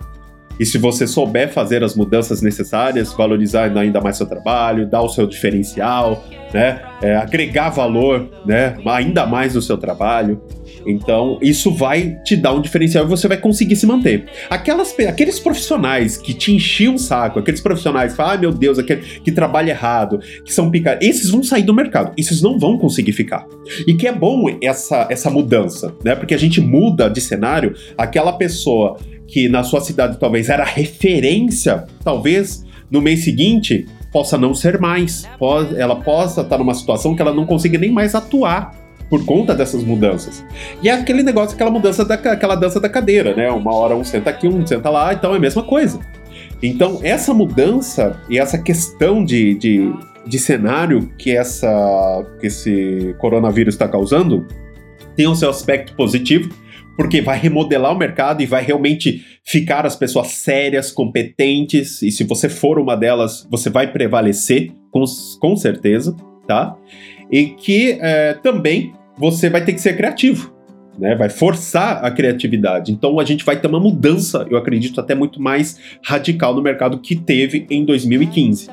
E 0.58 0.64
se 0.64 0.78
você 0.78 1.06
souber 1.06 1.52
fazer 1.52 1.82
as 1.82 1.94
mudanças 1.94 2.40
necessárias, 2.40 3.12
valorizar 3.12 3.76
ainda 3.76 4.00
mais 4.00 4.16
seu 4.16 4.26
trabalho, 4.26 4.86
dar 4.86 5.02
o 5.02 5.08
seu 5.08 5.26
diferencial, 5.26 6.24
né, 6.52 6.80
é, 7.02 7.16
agregar 7.16 7.70
valor, 7.70 8.28
né, 8.46 8.76
ainda 8.86 9.26
mais 9.26 9.54
no 9.54 9.62
seu 9.62 9.76
trabalho, 9.76 10.40
então, 10.86 11.38
isso 11.40 11.70
vai 11.70 12.16
te 12.24 12.36
dar 12.36 12.52
um 12.52 12.60
diferencial 12.60 13.04
e 13.04 13.08
você 13.08 13.26
vai 13.26 13.36
conseguir 13.36 13.76
se 13.76 13.86
manter. 13.86 14.26
Aquelas, 14.50 14.94
aqueles 15.00 15.38
profissionais 15.40 16.16
que 16.16 16.34
te 16.34 16.52
enchiam 16.52 16.94
o 16.94 16.98
saco, 16.98 17.38
aqueles 17.38 17.60
profissionais 17.60 18.12
que 18.12 18.16
falam, 18.16 18.34
ah, 18.34 18.38
meu 18.38 18.52
Deus, 18.52 18.78
aquele 18.78 19.00
que 19.00 19.32
trabalha 19.32 19.70
errado, 19.70 20.18
que 20.44 20.52
são 20.52 20.70
picados, 20.70 21.06
esses 21.06 21.30
vão 21.30 21.42
sair 21.42 21.62
do 21.62 21.74
mercado. 21.74 22.12
Esses 22.16 22.42
não 22.42 22.58
vão 22.58 22.78
conseguir 22.78 23.12
ficar. 23.12 23.46
E 23.86 23.94
que 23.94 24.06
é 24.06 24.12
bom 24.12 24.44
essa, 24.62 25.06
essa 25.10 25.30
mudança, 25.30 25.94
né? 26.04 26.14
Porque 26.14 26.34
a 26.34 26.38
gente 26.38 26.60
muda 26.60 27.08
de 27.08 27.20
cenário, 27.20 27.74
aquela 27.96 28.32
pessoa 28.32 28.98
que 29.26 29.48
na 29.48 29.62
sua 29.62 29.80
cidade 29.80 30.18
talvez 30.18 30.48
era 30.48 30.64
referência, 30.64 31.84
talvez 32.02 32.64
no 32.90 33.00
mês 33.00 33.24
seguinte 33.24 33.86
possa 34.12 34.38
não 34.38 34.54
ser 34.54 34.78
mais. 34.78 35.28
Ela 35.76 35.96
possa 35.96 36.42
estar 36.42 36.58
numa 36.58 36.74
situação 36.74 37.16
que 37.16 37.22
ela 37.22 37.32
não 37.32 37.44
consiga 37.44 37.78
nem 37.78 37.90
mais 37.90 38.14
atuar 38.14 38.72
por 39.10 39.24
conta 39.24 39.54
dessas 39.54 39.82
mudanças. 39.82 40.44
E 40.82 40.88
é 40.88 40.92
aquele 40.92 41.22
negócio, 41.22 41.54
aquela 41.54 41.70
mudança 41.70 42.04
da 42.04 42.14
aquela 42.14 42.54
dança 42.54 42.80
da 42.80 42.88
cadeira, 42.88 43.34
né? 43.34 43.50
Uma 43.50 43.74
hora 43.74 43.94
um 43.94 44.04
senta 44.04 44.30
aqui, 44.30 44.46
um 44.46 44.66
senta 44.66 44.88
lá, 44.88 45.12
então 45.12 45.34
é 45.34 45.36
a 45.36 45.40
mesma 45.40 45.62
coisa. 45.62 46.00
Então, 46.62 47.00
essa 47.02 47.34
mudança 47.34 48.18
e 48.30 48.38
essa 48.38 48.56
questão 48.56 49.24
de, 49.24 49.54
de, 49.54 49.92
de 50.26 50.38
cenário 50.38 51.10
que, 51.18 51.36
essa, 51.36 52.24
que 52.40 52.46
esse 52.46 53.14
coronavírus 53.18 53.74
está 53.74 53.86
causando 53.86 54.46
tem 55.14 55.26
o 55.28 55.34
seu 55.34 55.50
aspecto 55.50 55.94
positivo, 55.94 56.48
porque 56.96 57.20
vai 57.20 57.38
remodelar 57.38 57.92
o 57.92 57.98
mercado 57.98 58.42
e 58.42 58.46
vai 58.46 58.62
realmente 58.62 59.24
ficar 59.44 59.84
as 59.86 59.96
pessoas 59.96 60.28
sérias, 60.28 60.90
competentes, 60.92 62.02
e 62.02 62.10
se 62.10 62.24
você 62.24 62.48
for 62.48 62.78
uma 62.78 62.96
delas, 62.96 63.46
você 63.50 63.68
vai 63.68 63.90
prevalecer, 63.90 64.72
com, 64.90 65.04
com 65.40 65.56
certeza, 65.56 66.16
tá? 66.46 66.76
E 67.30 67.46
que 67.46 67.98
é, 68.00 68.34
também 68.34 68.92
você 69.18 69.50
vai 69.50 69.64
ter 69.64 69.72
que 69.72 69.80
ser 69.80 69.96
criativo. 69.96 70.52
Né, 70.96 71.16
vai 71.16 71.28
forçar 71.28 72.04
a 72.04 72.10
criatividade. 72.12 72.92
Então 72.92 73.18
a 73.18 73.24
gente 73.24 73.44
vai 73.44 73.60
ter 73.60 73.66
uma 73.66 73.80
mudança, 73.80 74.46
eu 74.48 74.56
acredito, 74.56 75.00
até 75.00 75.12
muito 75.12 75.42
mais 75.42 75.76
radical 76.04 76.54
no 76.54 76.62
mercado 76.62 77.00
que 77.00 77.16
teve 77.16 77.66
em 77.68 77.84
2015. 77.84 78.68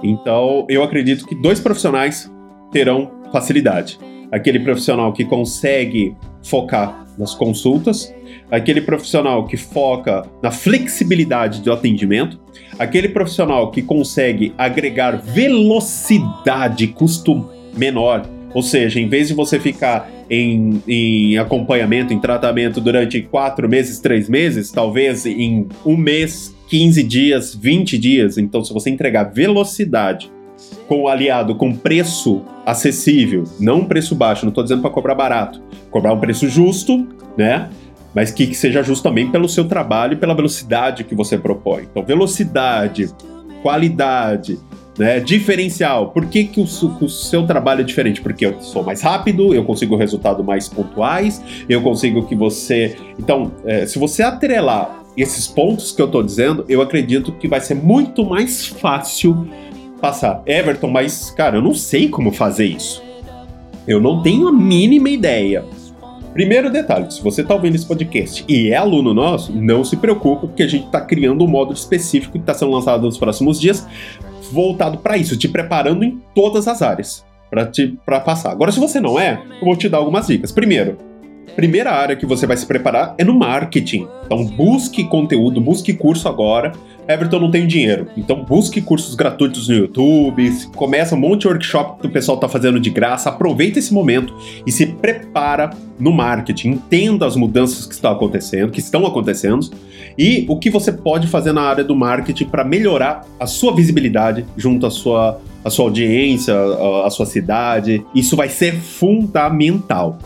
Então 0.00 0.64
eu 0.68 0.80
acredito 0.84 1.26
que 1.26 1.34
dois 1.34 1.58
profissionais 1.58 2.30
terão 2.70 3.10
facilidade. 3.32 3.98
Aquele 4.30 4.60
profissional 4.60 5.12
que 5.12 5.24
consegue 5.24 6.14
focar 6.42 7.06
nas 7.18 7.34
consultas, 7.34 8.14
aquele 8.50 8.80
profissional 8.80 9.46
que 9.46 9.56
foca 9.56 10.24
na 10.42 10.50
flexibilidade 10.50 11.60
do 11.60 11.72
atendimento, 11.72 12.40
aquele 12.78 13.08
profissional 13.08 13.70
que 13.70 13.82
consegue 13.82 14.54
agregar 14.56 15.16
velocidade, 15.16 16.86
custo 16.88 17.50
menor. 17.76 18.26
Ou 18.54 18.62
seja, 18.62 18.98
em 18.98 19.08
vez 19.08 19.28
de 19.28 19.34
você 19.34 19.60
ficar 19.60 20.10
em, 20.28 20.82
em, 20.88 21.38
acompanhamento, 21.38 22.12
em 22.12 22.18
tratamento 22.18 22.80
durante 22.80 23.20
quatro 23.20 23.68
meses, 23.68 24.00
três 24.00 24.28
meses, 24.28 24.70
talvez 24.70 25.26
em 25.26 25.68
um 25.84 25.96
mês, 25.96 26.54
15 26.68 27.02
dias, 27.02 27.54
20 27.54 27.98
dias. 27.98 28.38
Então, 28.38 28.64
se 28.64 28.72
você 28.72 28.90
entregar 28.90 29.24
velocidade 29.24 30.30
com 30.88 31.06
aliado 31.06 31.54
com 31.54 31.74
preço 31.74 32.42
acessível, 32.66 33.44
não 33.58 33.78
um 33.78 33.84
preço 33.84 34.14
baixo, 34.14 34.44
não 34.44 34.50
estou 34.50 34.64
dizendo 34.64 34.82
para 34.82 34.90
cobrar 34.90 35.14
barato, 35.14 35.60
cobrar 35.90 36.12
um 36.12 36.18
preço 36.18 36.48
justo, 36.48 37.06
né? 37.36 37.68
Mas 38.14 38.32
que, 38.32 38.46
que 38.46 38.54
seja 38.54 38.82
justo 38.82 39.02
também 39.02 39.30
pelo 39.30 39.48
seu 39.48 39.66
trabalho 39.66 40.14
e 40.14 40.16
pela 40.16 40.34
velocidade 40.34 41.04
que 41.04 41.14
você 41.14 41.38
propõe. 41.38 41.84
Então, 41.84 42.02
velocidade, 42.04 43.08
qualidade, 43.62 44.58
né? 44.98 45.20
Diferencial. 45.20 46.10
Por 46.10 46.26
que, 46.26 46.44
que 46.44 46.60
o, 46.60 46.64
o, 46.64 47.08
seu 47.08 47.46
trabalho 47.46 47.82
é 47.82 47.84
diferente? 47.84 48.20
Porque 48.20 48.44
eu 48.44 48.60
sou 48.60 48.82
mais 48.82 49.00
rápido, 49.00 49.54
eu 49.54 49.64
consigo 49.64 49.96
resultados 49.96 50.44
mais 50.44 50.68
pontuais, 50.68 51.42
eu 51.68 51.80
consigo 51.82 52.26
que 52.26 52.34
você. 52.34 52.96
Então, 53.18 53.52
é, 53.64 53.86
se 53.86 53.98
você 53.98 54.22
atrelar 54.22 55.04
esses 55.16 55.46
pontos 55.46 55.92
que 55.92 56.02
eu 56.02 56.08
tô 56.08 56.22
dizendo, 56.22 56.64
eu 56.68 56.82
acredito 56.82 57.32
que 57.32 57.48
vai 57.48 57.60
ser 57.60 57.74
muito 57.74 58.24
mais 58.24 58.66
fácil 58.66 59.48
passar. 60.00 60.42
Everton, 60.46 60.88
mas, 60.88 61.30
cara, 61.30 61.56
eu 61.56 61.62
não 61.62 61.74
sei 61.74 62.08
como 62.08 62.32
fazer 62.32 62.66
isso. 62.66 63.02
Eu 63.86 64.00
não 64.00 64.22
tenho 64.22 64.48
a 64.48 64.52
mínima 64.52 65.08
ideia. 65.10 65.64
Primeiro 66.32 66.70
detalhe, 66.70 67.10
se 67.10 67.22
você 67.22 67.42
está 67.42 67.54
ouvindo 67.54 67.74
esse 67.74 67.86
podcast 67.86 68.44
e 68.48 68.70
é 68.70 68.76
aluno 68.76 69.12
nosso, 69.12 69.52
não 69.52 69.82
se 69.82 69.96
preocupe, 69.96 70.46
porque 70.46 70.62
a 70.62 70.68
gente 70.68 70.86
está 70.86 71.00
criando 71.00 71.44
um 71.44 71.48
módulo 71.48 71.76
específico 71.76 72.34
que 72.34 72.38
está 72.38 72.54
sendo 72.54 72.70
lançado 72.70 73.02
nos 73.02 73.18
próximos 73.18 73.60
dias 73.60 73.86
voltado 74.52 74.98
para 74.98 75.16
isso, 75.16 75.36
te 75.36 75.48
preparando 75.48 76.04
em 76.04 76.20
todas 76.34 76.66
as 76.68 76.82
áreas 76.82 77.24
para 78.04 78.20
passar. 78.20 78.52
Agora, 78.52 78.70
se 78.70 78.78
você 78.78 79.00
não 79.00 79.18
é, 79.18 79.42
eu 79.60 79.64
vou 79.64 79.76
te 79.76 79.88
dar 79.88 79.98
algumas 79.98 80.28
dicas. 80.28 80.52
Primeiro, 80.52 80.96
primeira 81.56 81.90
área 81.92 82.16
que 82.16 82.26
você 82.26 82.46
vai 82.46 82.56
se 82.56 82.66
preparar 82.66 83.14
é 83.18 83.24
no 83.24 83.34
marketing. 83.34 84.06
Então, 84.24 84.44
busque 84.44 85.04
conteúdo, 85.04 85.60
busque 85.60 85.92
curso 85.92 86.28
agora. 86.28 86.72
Everton 87.08 87.40
não 87.40 87.50
tem 87.50 87.66
dinheiro, 87.66 88.06
então 88.16 88.44
busque 88.44 88.80
cursos 88.80 89.16
gratuitos 89.16 89.68
no 89.68 89.74
YouTube, 89.74 90.48
começa 90.76 91.16
um 91.16 91.18
monte 91.18 91.40
de 91.40 91.48
workshop 91.48 92.00
que 92.00 92.06
o 92.06 92.10
pessoal 92.10 92.36
está 92.36 92.48
fazendo 92.48 92.78
de 92.78 92.88
graça, 92.88 93.28
aproveita 93.30 93.80
esse 93.80 93.92
momento 93.92 94.32
e 94.64 94.70
se 94.70 94.86
prepara 94.86 95.70
no 95.98 96.12
marketing, 96.12 96.68
entenda 96.70 97.26
as 97.26 97.34
mudanças 97.34 97.84
que 97.84 97.94
estão 97.94 98.12
acontecendo, 98.12 98.70
que 98.70 98.78
estão 98.78 99.04
acontecendo 99.04 99.70
e 100.16 100.44
o 100.48 100.56
que 100.56 100.70
você 100.70 100.92
pode 100.92 101.26
fazer 101.26 101.52
na 101.52 101.62
área 101.62 101.82
do 101.82 101.96
marketing 101.96 102.44
para 102.44 102.62
melhorar 102.62 103.26
a 103.40 103.46
sua 103.46 103.74
visibilidade 103.74 104.46
junto 104.56 104.86
à 104.86 104.90
sua, 104.90 105.40
à 105.64 105.70
sua 105.70 105.86
audiência, 105.86 106.54
à, 106.54 107.06
à 107.06 107.10
sua 107.10 107.26
cidade. 107.26 108.04
Isso 108.14 108.36
vai 108.36 108.48
ser 108.48 108.76
fundamental, 108.76 110.16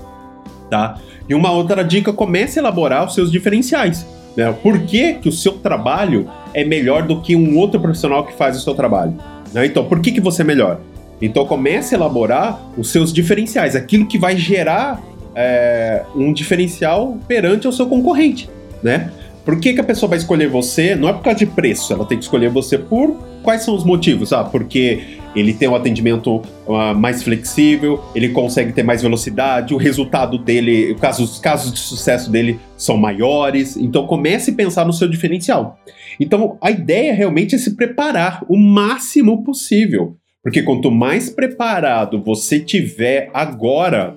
tá? 0.69 0.99
E 1.29 1.35
uma 1.35 1.51
outra 1.51 1.83
dica, 1.83 2.13
comece 2.13 2.59
a 2.59 2.63
elaborar 2.63 3.07
os 3.07 3.15
seus 3.15 3.31
diferenciais. 3.31 4.07
Né? 4.37 4.53
Por 4.63 4.81
que, 4.81 5.15
que 5.15 5.29
o 5.29 5.33
seu 5.33 5.53
trabalho 5.53 6.29
é 6.53 6.65
melhor 6.65 7.03
do 7.03 7.21
que 7.21 7.35
um 7.37 7.57
outro 7.59 7.81
profissional 7.81 8.25
que 8.25 8.35
faz 8.35 8.57
o 8.57 8.61
seu 8.61 8.75
trabalho? 8.75 9.15
Né? 9.53 9.67
Então, 9.67 9.85
por 9.85 10.01
que, 10.01 10.13
que 10.13 10.21
você 10.21 10.43
é 10.43 10.45
melhor? 10.45 10.81
Então, 11.23 11.47
comece 11.47 11.95
a 11.95 11.99
elaborar 11.99 12.61
os 12.77 12.91
seus 12.91 13.13
diferenciais, 13.13 13.77
aquilo 13.77 14.07
que 14.07 14.19
vai 14.19 14.37
gerar 14.37 15.01
é, 15.35 16.03
um 16.15 16.33
diferencial 16.33 17.17
perante 17.27 17.67
o 17.67 17.73
seu 17.73 17.87
concorrente, 17.87 18.49
né? 18.83 19.11
Por 19.45 19.61
que, 19.61 19.75
que 19.75 19.81
a 19.81 19.85
pessoa 19.85 20.09
vai 20.09 20.19
escolher 20.19 20.49
você? 20.49 20.95
Não 20.95 21.09
é 21.09 21.13
por 21.13 21.23
causa 21.23 21.39
de 21.39 21.47
preço, 21.47 21.93
ela 21.93 22.05
tem 22.05 22.17
que 22.17 22.25
escolher 22.25 22.49
você 22.49 22.79
por 22.79 23.15
quais 23.43 23.63
são 23.63 23.75
os 23.75 23.85
motivos? 23.85 24.33
Ah, 24.33 24.43
porque 24.43 25.19
ele 25.35 25.53
tem 25.53 25.69
um 25.69 25.75
atendimento 25.75 26.37
uh, 26.67 26.95
mais 26.97 27.23
flexível, 27.23 28.03
ele 28.15 28.29
consegue 28.31 28.73
ter 28.73 28.83
mais 28.83 29.03
velocidade, 29.03 29.75
o 29.75 29.77
resultado 29.77 30.39
dele, 30.39 30.97
os 31.19 31.39
casos 31.39 31.73
de 31.73 31.79
sucesso 31.79 32.31
dele 32.31 32.59
são 32.77 32.97
maiores. 32.97 33.77
Então 33.77 34.07
comece 34.07 34.51
a 34.51 34.55
pensar 34.55 34.85
no 34.85 34.93
seu 34.93 35.09
diferencial. 35.09 35.79
Então 36.19 36.57
a 36.61 36.71
ideia 36.71 37.13
realmente 37.13 37.55
é 37.55 37.59
se 37.59 37.77
preparar 37.77 38.45
o 38.49 38.57
máximo 38.57 39.43
possível. 39.43 40.17
Porque 40.43 40.63
quanto 40.63 40.91
mais 40.91 41.31
preparado 41.31 42.23
você 42.23 42.61
tiver 42.61 43.31
agora, 43.33 44.15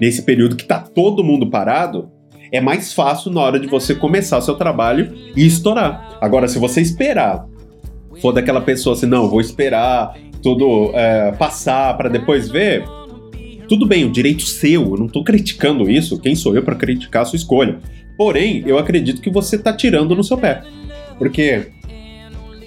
nesse 0.00 0.22
período 0.22 0.56
que 0.56 0.62
está 0.62 0.80
todo 0.80 1.22
mundo 1.22 1.48
parado, 1.48 2.10
é 2.50 2.60
mais 2.60 2.92
fácil 2.92 3.30
na 3.30 3.40
hora 3.40 3.60
de 3.60 3.66
você 3.66 3.94
começar 3.94 4.38
o 4.38 4.42
seu 4.42 4.56
trabalho 4.56 5.14
e 5.36 5.46
estourar. 5.46 6.18
Agora, 6.20 6.48
se 6.48 6.58
você 6.58 6.80
esperar, 6.80 7.46
for 8.20 8.32
daquela 8.32 8.60
pessoa 8.60 8.96
assim, 8.96 9.06
não, 9.06 9.28
vou 9.28 9.40
esperar 9.40 10.16
tudo 10.42 10.90
é, 10.94 11.32
passar 11.32 11.96
para 11.96 12.08
depois 12.08 12.48
ver, 12.48 12.84
tudo 13.68 13.86
bem, 13.86 14.04
o 14.04 14.10
direito 14.10 14.42
seu, 14.42 14.82
eu 14.82 14.96
não 14.96 15.06
estou 15.06 15.22
criticando 15.22 15.90
isso, 15.90 16.18
quem 16.18 16.34
sou 16.34 16.56
eu 16.56 16.62
para 16.62 16.74
criticar 16.74 17.22
a 17.22 17.24
sua 17.24 17.36
escolha? 17.36 17.78
Porém, 18.16 18.62
eu 18.66 18.78
acredito 18.78 19.20
que 19.20 19.30
você 19.30 19.56
está 19.56 19.72
tirando 19.72 20.16
no 20.16 20.24
seu 20.24 20.36
pé. 20.38 20.62
Porque 21.18 21.68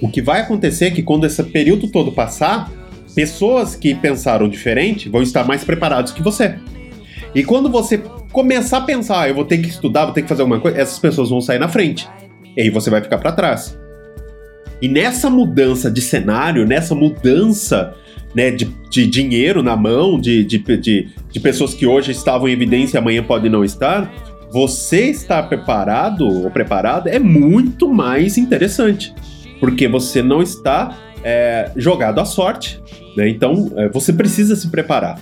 o 0.02 0.10
que 0.10 0.22
vai 0.22 0.42
acontecer 0.42 0.86
é 0.86 0.92
que 0.92 1.04
quando 1.04 1.26
esse 1.26 1.44
período 1.44 1.88
todo 1.88 2.12
passar, 2.12 2.72
pessoas 3.16 3.76
que 3.76 3.94
pensaram 3.96 4.48
diferente 4.48 5.10
vão 5.10 5.22
estar 5.22 5.44
mais 5.44 5.64
preparados 5.64 6.12
que 6.12 6.22
você. 6.22 6.56
E 7.34 7.44
quando 7.44 7.70
você 7.70 7.98
começar 8.32 8.78
a 8.78 8.82
pensar, 8.82 9.22
ah, 9.22 9.30
eu 9.30 9.36
vou 9.36 9.46
ter 9.46 9.58
que 9.58 9.70
estudar, 9.70 10.06
vou 10.06 10.14
ter 10.14 10.22
que 10.22 10.30
fazer 10.30 10.42
alguma 10.42 10.60
coisa, 10.60 10.78
essas 10.78 11.00
pessoas 11.00 11.30
vão 11.30 11.42
sair 11.42 11.60
na 11.60 11.68
frente. 11.68 12.08
E 12.56 12.62
aí 12.62 12.70
você 12.70 12.90
vai 12.90 13.02
ficar 13.02 13.18
para 13.18 13.32
trás. 13.32 13.78
E 14.82 14.88
nessa 14.88 15.30
mudança 15.30 15.91
de 15.91 16.02
cenário, 16.02 16.65
nessa 16.65 16.96
mudança 16.96 17.94
né, 18.34 18.50
de, 18.50 18.65
de 18.89 19.06
dinheiro 19.06 19.62
na 19.62 19.76
mão, 19.76 20.20
de, 20.20 20.44
de, 20.44 20.58
de, 20.58 21.10
de 21.32 21.39
pessoas 21.39 21.74
que 21.74 21.86
hoje 21.86 22.12
estavam 22.12 22.48
em 22.48 22.52
evidência 22.52 22.98
e 22.98 23.00
amanhã 23.00 23.24
podem 23.24 23.52
não 23.52 23.63
estar, 23.63 24.12
você 24.52 25.10
estar 25.10 25.44
preparado 25.44 26.28
ou 26.28 26.50
preparada 26.50 27.10
é 27.10 27.20
muito 27.20 27.94
mais 27.94 28.38
interessante. 28.38 29.13
Porque 29.60 29.88
você 29.88 30.22
não 30.22 30.41
está 30.41 30.98
é, 31.24 31.72
jogado 31.76 32.20
à 32.20 32.26
sorte, 32.26 32.82
né? 33.15 33.30
Então 33.30 33.72
é, 33.78 33.88
você 33.89 34.12
precisa 34.12 34.56
se 34.56 34.70
preparar. 34.70 35.20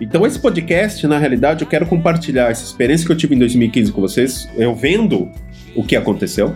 Então 0.00 0.26
esse 0.26 0.38
podcast, 0.38 1.06
na 1.06 1.18
realidade, 1.18 1.62
eu 1.62 1.68
quero 1.68 1.86
compartilhar 1.86 2.50
essa 2.50 2.64
experiência 2.64 3.06
que 3.06 3.12
eu 3.12 3.16
tive 3.16 3.34
em 3.34 3.38
2015 3.38 3.92
com 3.92 4.00
vocês, 4.00 4.48
eu 4.56 4.74
vendo 4.74 5.28
o 5.74 5.84
que 5.84 5.96
aconteceu, 5.96 6.54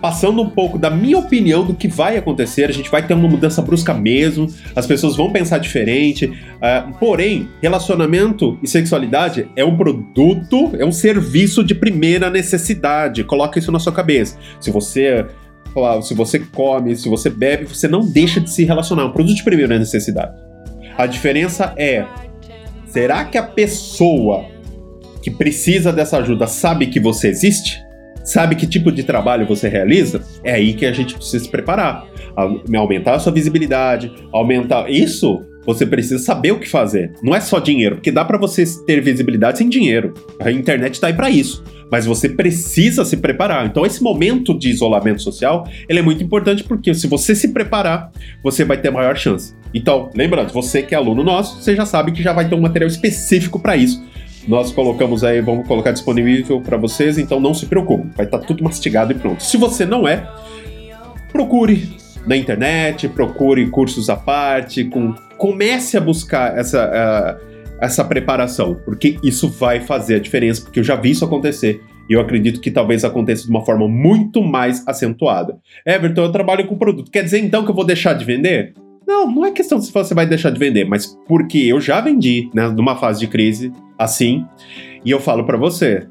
passando 0.00 0.40
um 0.40 0.48
pouco 0.48 0.78
da 0.78 0.90
minha 0.90 1.18
opinião 1.18 1.64
do 1.64 1.74
que 1.74 1.88
vai 1.88 2.16
acontecer. 2.16 2.64
A 2.64 2.72
gente 2.72 2.90
vai 2.90 3.06
ter 3.06 3.14
uma 3.14 3.28
mudança 3.28 3.60
brusca 3.60 3.92
mesmo, 3.92 4.46
as 4.74 4.86
pessoas 4.86 5.16
vão 5.16 5.30
pensar 5.30 5.58
diferente. 5.58 6.26
Uh, 6.26 6.92
porém, 6.98 7.48
relacionamento 7.62 8.58
e 8.62 8.68
sexualidade 8.68 9.48
é 9.54 9.64
um 9.64 9.76
produto, 9.76 10.70
é 10.78 10.84
um 10.84 10.92
serviço 10.92 11.62
de 11.62 11.74
primeira 11.74 12.30
necessidade. 12.30 13.24
Coloca 13.24 13.58
isso 13.58 13.70
na 13.70 13.78
sua 13.78 13.92
cabeça. 13.92 14.38
Se 14.60 14.70
você 14.70 15.26
se 16.02 16.14
você 16.14 16.40
come, 16.40 16.96
se 16.96 17.08
você 17.08 17.30
bebe, 17.30 17.64
você 17.64 17.86
não 17.86 18.00
deixa 18.00 18.40
de 18.40 18.50
se 18.50 18.64
relacionar. 18.64 19.02
É 19.02 19.06
um 19.06 19.12
produto 19.12 19.36
de 19.36 19.44
primeira 19.44 19.78
necessidade. 19.78 20.32
A 20.98 21.06
diferença 21.06 21.72
é: 21.76 22.04
será 22.86 23.24
que 23.24 23.38
a 23.38 23.42
pessoa 23.42 24.46
que 25.22 25.30
precisa 25.30 25.92
dessa 25.92 26.18
ajuda 26.18 26.46
sabe 26.46 26.88
que 26.88 26.98
você 26.98 27.28
existe? 27.28 27.80
Sabe 28.24 28.54
que 28.54 28.66
tipo 28.66 28.92
de 28.92 29.02
trabalho 29.02 29.46
você 29.46 29.68
realiza? 29.68 30.22
É 30.44 30.52
aí 30.52 30.74
que 30.74 30.86
a 30.86 30.92
gente 30.92 31.14
precisa 31.14 31.44
se 31.44 31.50
preparar. 31.50 32.06
Aumentar 32.76 33.14
a 33.14 33.18
sua 33.18 33.32
visibilidade, 33.32 34.12
aumentar. 34.32 34.90
Isso 34.90 35.44
você 35.64 35.84
precisa 35.84 36.18
saber 36.18 36.52
o 36.52 36.58
que 36.58 36.68
fazer. 36.68 37.12
Não 37.22 37.34
é 37.34 37.40
só 37.40 37.58
dinheiro, 37.58 37.96
porque 37.96 38.10
dá 38.10 38.24
para 38.24 38.38
você 38.38 38.64
ter 38.86 39.00
visibilidade 39.00 39.58
sem 39.58 39.68
dinheiro. 39.68 40.14
A 40.40 40.50
internet 40.50 40.94
está 40.94 41.08
aí 41.08 41.12
para 41.12 41.30
isso. 41.30 41.62
Mas 41.90 42.06
você 42.06 42.28
precisa 42.28 43.04
se 43.04 43.16
preparar. 43.16 43.66
Então 43.66 43.84
esse 43.84 44.02
momento 44.02 44.56
de 44.56 44.70
isolamento 44.70 45.22
social, 45.22 45.68
ele 45.88 45.98
é 45.98 46.02
muito 46.02 46.22
importante 46.22 46.62
porque 46.64 46.94
se 46.94 47.06
você 47.06 47.34
se 47.34 47.48
preparar, 47.48 48.10
você 48.42 48.64
vai 48.64 48.80
ter 48.80 48.90
maior 48.90 49.16
chance. 49.16 49.54
Então, 49.74 50.08
lembrando, 50.14 50.52
você 50.52 50.82
que 50.82 50.94
é 50.94 50.98
aluno 50.98 51.22
nosso, 51.22 51.60
você 51.60 51.74
já 51.74 51.84
sabe 51.84 52.12
que 52.12 52.22
já 52.22 52.32
vai 52.32 52.48
ter 52.48 52.54
um 52.54 52.60
material 52.60 52.88
específico 52.88 53.58
para 53.60 53.76
isso. 53.76 54.02
Nós 54.50 54.72
colocamos 54.72 55.22
aí, 55.22 55.40
vamos 55.40 55.64
colocar 55.64 55.92
disponível 55.92 56.60
para 56.60 56.76
vocês, 56.76 57.18
então 57.18 57.38
não 57.38 57.54
se 57.54 57.66
preocupe, 57.66 58.08
vai 58.16 58.26
estar 58.26 58.40
tá 58.40 58.44
tudo 58.44 58.64
mastigado 58.64 59.12
e 59.12 59.14
pronto. 59.14 59.44
Se 59.44 59.56
você 59.56 59.86
não 59.86 60.08
é, 60.08 60.28
procure 61.30 61.88
na 62.26 62.36
internet, 62.36 63.08
procure 63.10 63.64
cursos 63.70 64.10
à 64.10 64.16
parte, 64.16 64.82
com, 64.86 65.14
comece 65.38 65.96
a 65.96 66.00
buscar 66.00 66.58
essa, 66.58 66.84
uh, 66.84 67.64
essa 67.80 68.04
preparação, 68.04 68.74
porque 68.84 69.18
isso 69.22 69.48
vai 69.48 69.78
fazer 69.78 70.16
a 70.16 70.18
diferença, 70.18 70.62
porque 70.62 70.80
eu 70.80 70.84
já 70.84 70.96
vi 70.96 71.12
isso 71.12 71.24
acontecer. 71.24 71.80
E 72.08 72.14
eu 72.14 72.20
acredito 72.20 72.60
que 72.60 72.72
talvez 72.72 73.04
aconteça 73.04 73.44
de 73.44 73.50
uma 73.50 73.64
forma 73.64 73.86
muito 73.86 74.42
mais 74.42 74.82
acentuada. 74.84 75.58
Everton, 75.86 76.22
eu 76.22 76.32
trabalho 76.32 76.66
com 76.66 76.76
produto. 76.76 77.08
Quer 77.08 77.22
dizer 77.22 77.38
então 77.38 77.64
que 77.64 77.70
eu 77.70 77.74
vou 77.74 77.84
deixar 77.84 78.14
de 78.14 78.24
vender? 78.24 78.74
Não, 79.10 79.28
não 79.28 79.44
é 79.44 79.50
questão 79.50 79.76
de 79.76 79.86
se 79.86 79.92
você 79.92 80.14
vai 80.14 80.24
deixar 80.24 80.50
de 80.50 80.58
vender, 80.60 80.84
mas 80.84 81.18
porque 81.26 81.58
eu 81.58 81.80
já 81.80 82.00
vendi, 82.00 82.48
né, 82.54 82.68
numa 82.68 82.94
fase 82.94 83.18
de 83.18 83.26
crise 83.26 83.72
assim, 83.98 84.46
e 85.04 85.10
eu 85.10 85.18
falo 85.18 85.44
para 85.44 85.58
você, 85.58 86.06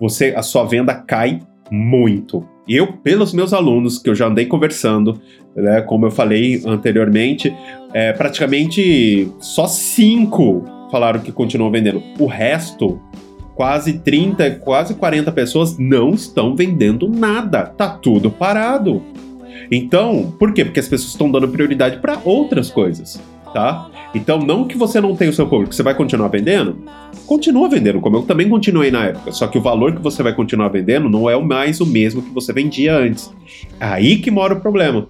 você 0.00 0.34
a 0.36 0.42
sua 0.42 0.64
venda 0.64 0.92
cai 0.92 1.38
muito. 1.70 2.44
Eu, 2.68 2.92
pelos 2.92 3.32
meus 3.32 3.52
alunos 3.52 3.98
que 3.98 4.10
eu 4.10 4.16
já 4.16 4.26
andei 4.26 4.46
conversando, 4.46 5.20
né, 5.54 5.80
como 5.82 6.06
eu 6.06 6.10
falei 6.10 6.60
anteriormente, 6.66 7.54
é, 7.94 8.12
praticamente 8.12 9.30
só 9.38 9.68
cinco 9.68 10.64
falaram 10.90 11.20
que 11.20 11.30
continuam 11.30 11.70
vendendo. 11.70 12.02
O 12.18 12.26
resto, 12.26 13.00
quase 13.54 14.00
30, 14.00 14.56
quase 14.56 14.94
40 14.94 15.30
pessoas 15.30 15.78
não 15.78 16.10
estão 16.10 16.56
vendendo 16.56 17.08
nada. 17.08 17.64
Tá 17.64 17.88
tudo 17.88 18.28
parado. 18.28 19.00
Então, 19.70 20.32
por 20.38 20.52
quê? 20.52 20.64
Porque 20.64 20.80
as 20.80 20.88
pessoas 20.88 21.12
estão 21.12 21.30
dando 21.30 21.48
prioridade 21.48 21.98
para 21.98 22.20
outras 22.24 22.70
coisas, 22.70 23.20
tá? 23.52 23.90
Então, 24.14 24.38
não 24.38 24.66
que 24.66 24.76
você 24.76 25.00
não 25.00 25.14
tenha 25.14 25.30
o 25.30 25.34
seu 25.34 25.46
público, 25.46 25.74
você 25.74 25.82
vai 25.82 25.94
continuar 25.94 26.28
vendendo? 26.28 26.78
Continua 27.26 27.68
vendendo, 27.68 28.00
como 28.00 28.16
eu 28.16 28.22
também 28.22 28.48
continuei 28.48 28.90
na 28.90 29.06
época. 29.06 29.32
Só 29.32 29.46
que 29.46 29.58
o 29.58 29.60
valor 29.60 29.94
que 29.94 30.02
você 30.02 30.22
vai 30.22 30.34
continuar 30.34 30.68
vendendo 30.68 31.08
não 31.08 31.30
é 31.30 31.40
mais 31.40 31.80
o 31.80 31.86
mesmo 31.86 32.22
que 32.22 32.30
você 32.34 32.52
vendia 32.52 32.96
antes. 32.96 33.32
Aí 33.78 34.18
que 34.18 34.30
mora 34.30 34.54
o 34.54 34.60
problema. 34.60 35.08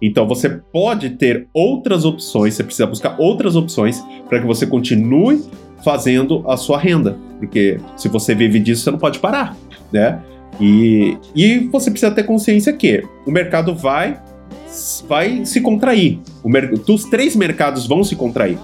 Então 0.00 0.26
você 0.26 0.48
pode 0.48 1.10
ter 1.10 1.48
outras 1.52 2.04
opções, 2.04 2.54
você 2.54 2.64
precisa 2.64 2.86
buscar 2.86 3.16
outras 3.18 3.56
opções 3.56 4.02
para 4.28 4.40
que 4.40 4.46
você 4.46 4.66
continue 4.66 5.42
fazendo 5.84 6.44
a 6.48 6.56
sua 6.56 6.78
renda. 6.78 7.18
Porque 7.38 7.78
se 7.96 8.08
você 8.08 8.34
vive 8.34 8.58
disso, 8.58 8.84
você 8.84 8.90
não 8.90 8.98
pode 8.98 9.18
parar, 9.18 9.56
né? 9.92 10.20
E, 10.60 11.16
e 11.34 11.58
você 11.70 11.90
precisa 11.90 12.10
ter 12.10 12.24
consciência 12.24 12.72
que 12.72 13.04
o 13.26 13.30
mercado 13.30 13.74
vai, 13.74 14.20
vai 15.08 15.44
se 15.44 15.60
contrair. 15.60 16.18
O, 16.42 16.92
os 16.92 17.04
três 17.04 17.36
mercados 17.36 17.86
vão 17.86 18.02
se 18.02 18.16
contrair. 18.16 18.58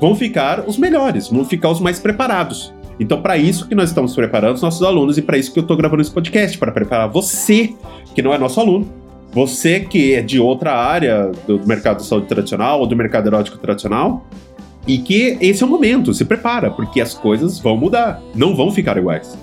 Vão 0.00 0.14
ficar 0.14 0.64
os 0.66 0.78
melhores, 0.78 1.28
vão 1.28 1.44
ficar 1.44 1.70
os 1.70 1.80
mais 1.80 1.98
preparados. 1.98 2.72
Então, 2.98 3.22
para 3.22 3.38
isso 3.38 3.66
que 3.66 3.74
nós 3.74 3.88
estamos 3.88 4.14
preparando 4.14 4.56
os 4.56 4.62
nossos 4.62 4.82
alunos 4.82 5.16
e 5.16 5.22
para 5.22 5.38
isso 5.38 5.52
que 5.52 5.58
eu 5.58 5.62
estou 5.62 5.76
gravando 5.76 6.02
esse 6.02 6.10
podcast, 6.10 6.58
para 6.58 6.70
preparar 6.70 7.08
você, 7.08 7.74
que 8.14 8.20
não 8.20 8.32
é 8.32 8.38
nosso 8.38 8.60
aluno, 8.60 8.86
você 9.32 9.80
que 9.80 10.14
é 10.14 10.20
de 10.20 10.38
outra 10.38 10.74
área 10.74 11.32
do 11.46 11.66
mercado 11.66 11.98
de 11.98 12.06
saúde 12.06 12.26
tradicional 12.26 12.80
ou 12.80 12.86
do 12.86 12.94
mercado 12.94 13.28
erótico 13.28 13.56
tradicional, 13.56 14.26
e 14.86 14.98
que 14.98 15.38
esse 15.40 15.62
é 15.62 15.66
o 15.66 15.68
momento, 15.68 16.12
se 16.12 16.24
prepara, 16.24 16.70
porque 16.70 17.00
as 17.00 17.14
coisas 17.14 17.58
vão 17.58 17.76
mudar, 17.76 18.22
não 18.34 18.54
vão 18.54 18.70
ficar 18.70 18.98
iguais. 18.98 19.38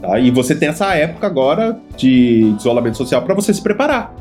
Tá? 0.00 0.18
E 0.18 0.30
você 0.30 0.54
tem 0.54 0.68
essa 0.68 0.94
época 0.94 1.26
agora 1.26 1.78
de 1.96 2.54
isolamento 2.56 2.96
social 2.96 3.22
para 3.22 3.34
você 3.34 3.52
se 3.52 3.62
preparar. 3.62 4.14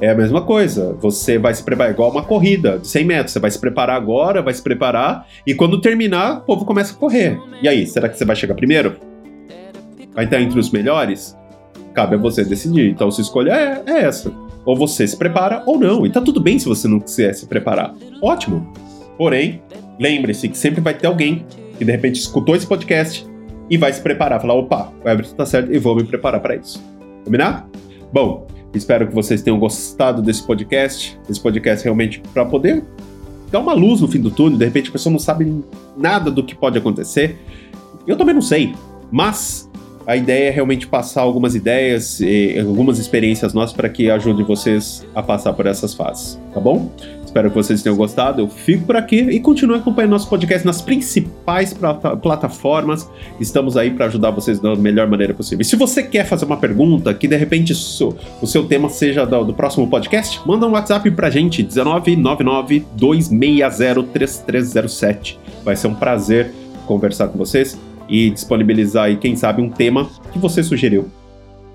É 0.00 0.10
a 0.10 0.14
mesma 0.14 0.40
coisa. 0.40 0.96
Você 1.00 1.38
vai 1.38 1.52
se 1.52 1.62
preparar 1.62 1.92
igual 1.92 2.10
uma 2.10 2.22
corrida 2.22 2.78
de 2.78 2.88
100 2.88 3.04
metros. 3.04 3.32
Você 3.32 3.38
vai 3.38 3.50
se 3.50 3.58
preparar 3.58 3.96
agora, 3.96 4.40
vai 4.40 4.54
se 4.54 4.62
preparar, 4.62 5.26
e 5.46 5.54
quando 5.54 5.80
terminar, 5.80 6.38
o 6.38 6.40
povo 6.40 6.64
começa 6.64 6.94
a 6.94 6.96
correr. 6.96 7.38
E 7.62 7.68
aí, 7.68 7.86
será 7.86 8.08
que 8.08 8.16
você 8.16 8.24
vai 8.24 8.34
chegar 8.34 8.54
primeiro? 8.54 8.96
Vai 10.14 10.24
estar 10.24 10.40
entre 10.40 10.58
os 10.58 10.70
melhores? 10.70 11.36
Cabe 11.92 12.14
a 12.14 12.18
você 12.18 12.44
decidir. 12.44 12.88
Então, 12.90 13.10
se 13.10 13.20
escolha 13.20 13.52
é, 13.52 13.82
é 13.86 14.04
essa. 14.04 14.32
Ou 14.64 14.74
você 14.74 15.06
se 15.06 15.16
prepara 15.16 15.62
ou 15.66 15.78
não. 15.78 16.06
E 16.06 16.10
tá 16.10 16.20
tudo 16.20 16.40
bem 16.40 16.58
se 16.58 16.66
você 16.66 16.88
não 16.88 16.98
quiser 16.98 17.34
se 17.34 17.46
preparar. 17.46 17.94
Ótimo. 18.22 18.72
Porém, 19.18 19.62
lembre-se 19.98 20.48
que 20.48 20.56
sempre 20.56 20.80
vai 20.80 20.94
ter 20.94 21.06
alguém 21.06 21.44
que 21.76 21.84
de 21.84 21.92
repente 21.92 22.18
escutou 22.18 22.56
esse 22.56 22.66
podcast 22.66 23.29
e 23.70 23.78
vai 23.78 23.92
se 23.92 24.02
preparar, 24.02 24.40
falar: 24.40 24.54
opa, 24.54 24.92
o 25.04 25.08
Everton 25.08 25.36
tá 25.36 25.46
certo 25.46 25.72
e 25.72 25.78
vou 25.78 25.94
me 25.94 26.04
preparar 26.04 26.40
para 26.40 26.56
isso. 26.56 26.82
Combinado? 27.24 27.70
Bom, 28.12 28.46
espero 28.74 29.06
que 29.06 29.14
vocês 29.14 29.40
tenham 29.40 29.58
gostado 29.58 30.20
desse 30.20 30.42
podcast. 30.42 31.18
Esse 31.28 31.40
podcast 31.40 31.84
realmente 31.84 32.20
para 32.34 32.44
poder 32.44 32.82
dar 33.50 33.60
uma 33.60 33.72
luz 33.72 34.00
no 34.00 34.08
fim 34.08 34.20
do 34.20 34.30
túnel. 34.30 34.58
De 34.58 34.64
repente 34.64 34.88
a 34.88 34.92
pessoa 34.92 35.12
não 35.12 35.20
sabe 35.20 35.64
nada 35.96 36.30
do 36.30 36.42
que 36.42 36.56
pode 36.56 36.76
acontecer. 36.76 37.38
Eu 38.06 38.16
também 38.16 38.34
não 38.34 38.42
sei, 38.42 38.74
mas 39.12 39.69
a 40.10 40.16
ideia 40.16 40.48
é 40.48 40.50
realmente 40.50 40.88
passar 40.88 41.20
algumas 41.20 41.54
ideias 41.54 42.20
e 42.20 42.58
algumas 42.58 42.98
experiências 42.98 43.54
nossas 43.54 43.72
para 43.72 43.88
que 43.88 44.10
ajude 44.10 44.42
vocês 44.42 45.06
a 45.14 45.22
passar 45.22 45.52
por 45.52 45.66
essas 45.66 45.94
fases, 45.94 46.36
tá 46.52 46.58
bom? 46.58 46.90
Espero 47.24 47.48
que 47.48 47.54
vocês 47.54 47.80
tenham 47.80 47.96
gostado. 47.96 48.42
Eu 48.42 48.48
fico 48.48 48.86
por 48.86 48.96
aqui 48.96 49.20
e 49.20 49.38
continue 49.38 49.76
acompanhando 49.76 50.10
nosso 50.10 50.28
podcast 50.28 50.66
nas 50.66 50.82
principais 50.82 51.72
plataformas. 52.20 53.08
Estamos 53.38 53.76
aí 53.76 53.92
para 53.92 54.06
ajudar 54.06 54.32
vocês 54.32 54.58
da 54.58 54.74
melhor 54.74 55.06
maneira 55.06 55.32
possível. 55.32 55.62
E 55.62 55.64
se 55.64 55.76
você 55.76 56.02
quer 56.02 56.26
fazer 56.26 56.44
uma 56.44 56.56
pergunta 56.56 57.14
que 57.14 57.28
de 57.28 57.36
repente 57.36 57.72
o 57.72 58.46
seu 58.48 58.64
tema 58.64 58.88
seja 58.88 59.24
do, 59.24 59.44
do 59.44 59.54
próximo 59.54 59.88
podcast, 59.88 60.40
manda 60.44 60.66
um 60.66 60.72
WhatsApp 60.72 61.08
para 61.12 61.30
gente 61.30 61.62
1999 61.62 62.84
260 62.96 64.02
3307. 64.12 65.38
Vai 65.64 65.76
ser 65.76 65.86
um 65.86 65.94
prazer 65.94 66.50
conversar 66.84 67.28
com 67.28 67.38
vocês 67.38 67.78
e 68.10 68.30
disponibilizar 68.30 69.04
aí, 69.04 69.16
quem 69.16 69.36
sabe, 69.36 69.62
um 69.62 69.70
tema 69.70 70.10
que 70.32 70.38
você 70.38 70.62
sugeriu 70.62 71.10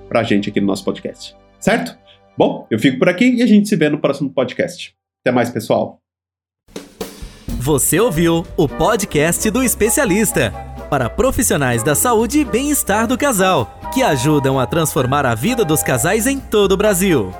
pra 0.09 0.21
gente 0.21 0.49
aqui 0.49 0.59
no 0.59 0.67
nosso 0.67 0.83
podcast. 0.83 1.35
Certo? 1.59 1.97
Bom, 2.37 2.67
eu 2.69 2.77
fico 2.77 2.99
por 2.99 3.07
aqui 3.07 3.35
e 3.35 3.41
a 3.41 3.47
gente 3.47 3.69
se 3.69 3.75
vê 3.75 3.89
no 3.89 3.97
próximo 3.97 4.29
podcast. 4.29 4.93
Até 5.23 5.33
mais, 5.33 5.49
pessoal. 5.49 5.99
Você 7.47 7.99
ouviu 7.99 8.45
o 8.55 8.67
podcast 8.67 9.49
do 9.49 9.63
especialista 9.63 10.51
para 10.89 11.09
profissionais 11.09 11.81
da 11.81 11.95
saúde 11.95 12.39
e 12.39 12.45
bem-estar 12.45 13.07
do 13.07 13.17
casal, 13.17 13.79
que 13.91 14.03
ajudam 14.03 14.59
a 14.59 14.67
transformar 14.67 15.25
a 15.25 15.33
vida 15.33 15.65
dos 15.65 15.81
casais 15.81 16.27
em 16.27 16.39
todo 16.39 16.73
o 16.73 16.77
Brasil. 16.77 17.33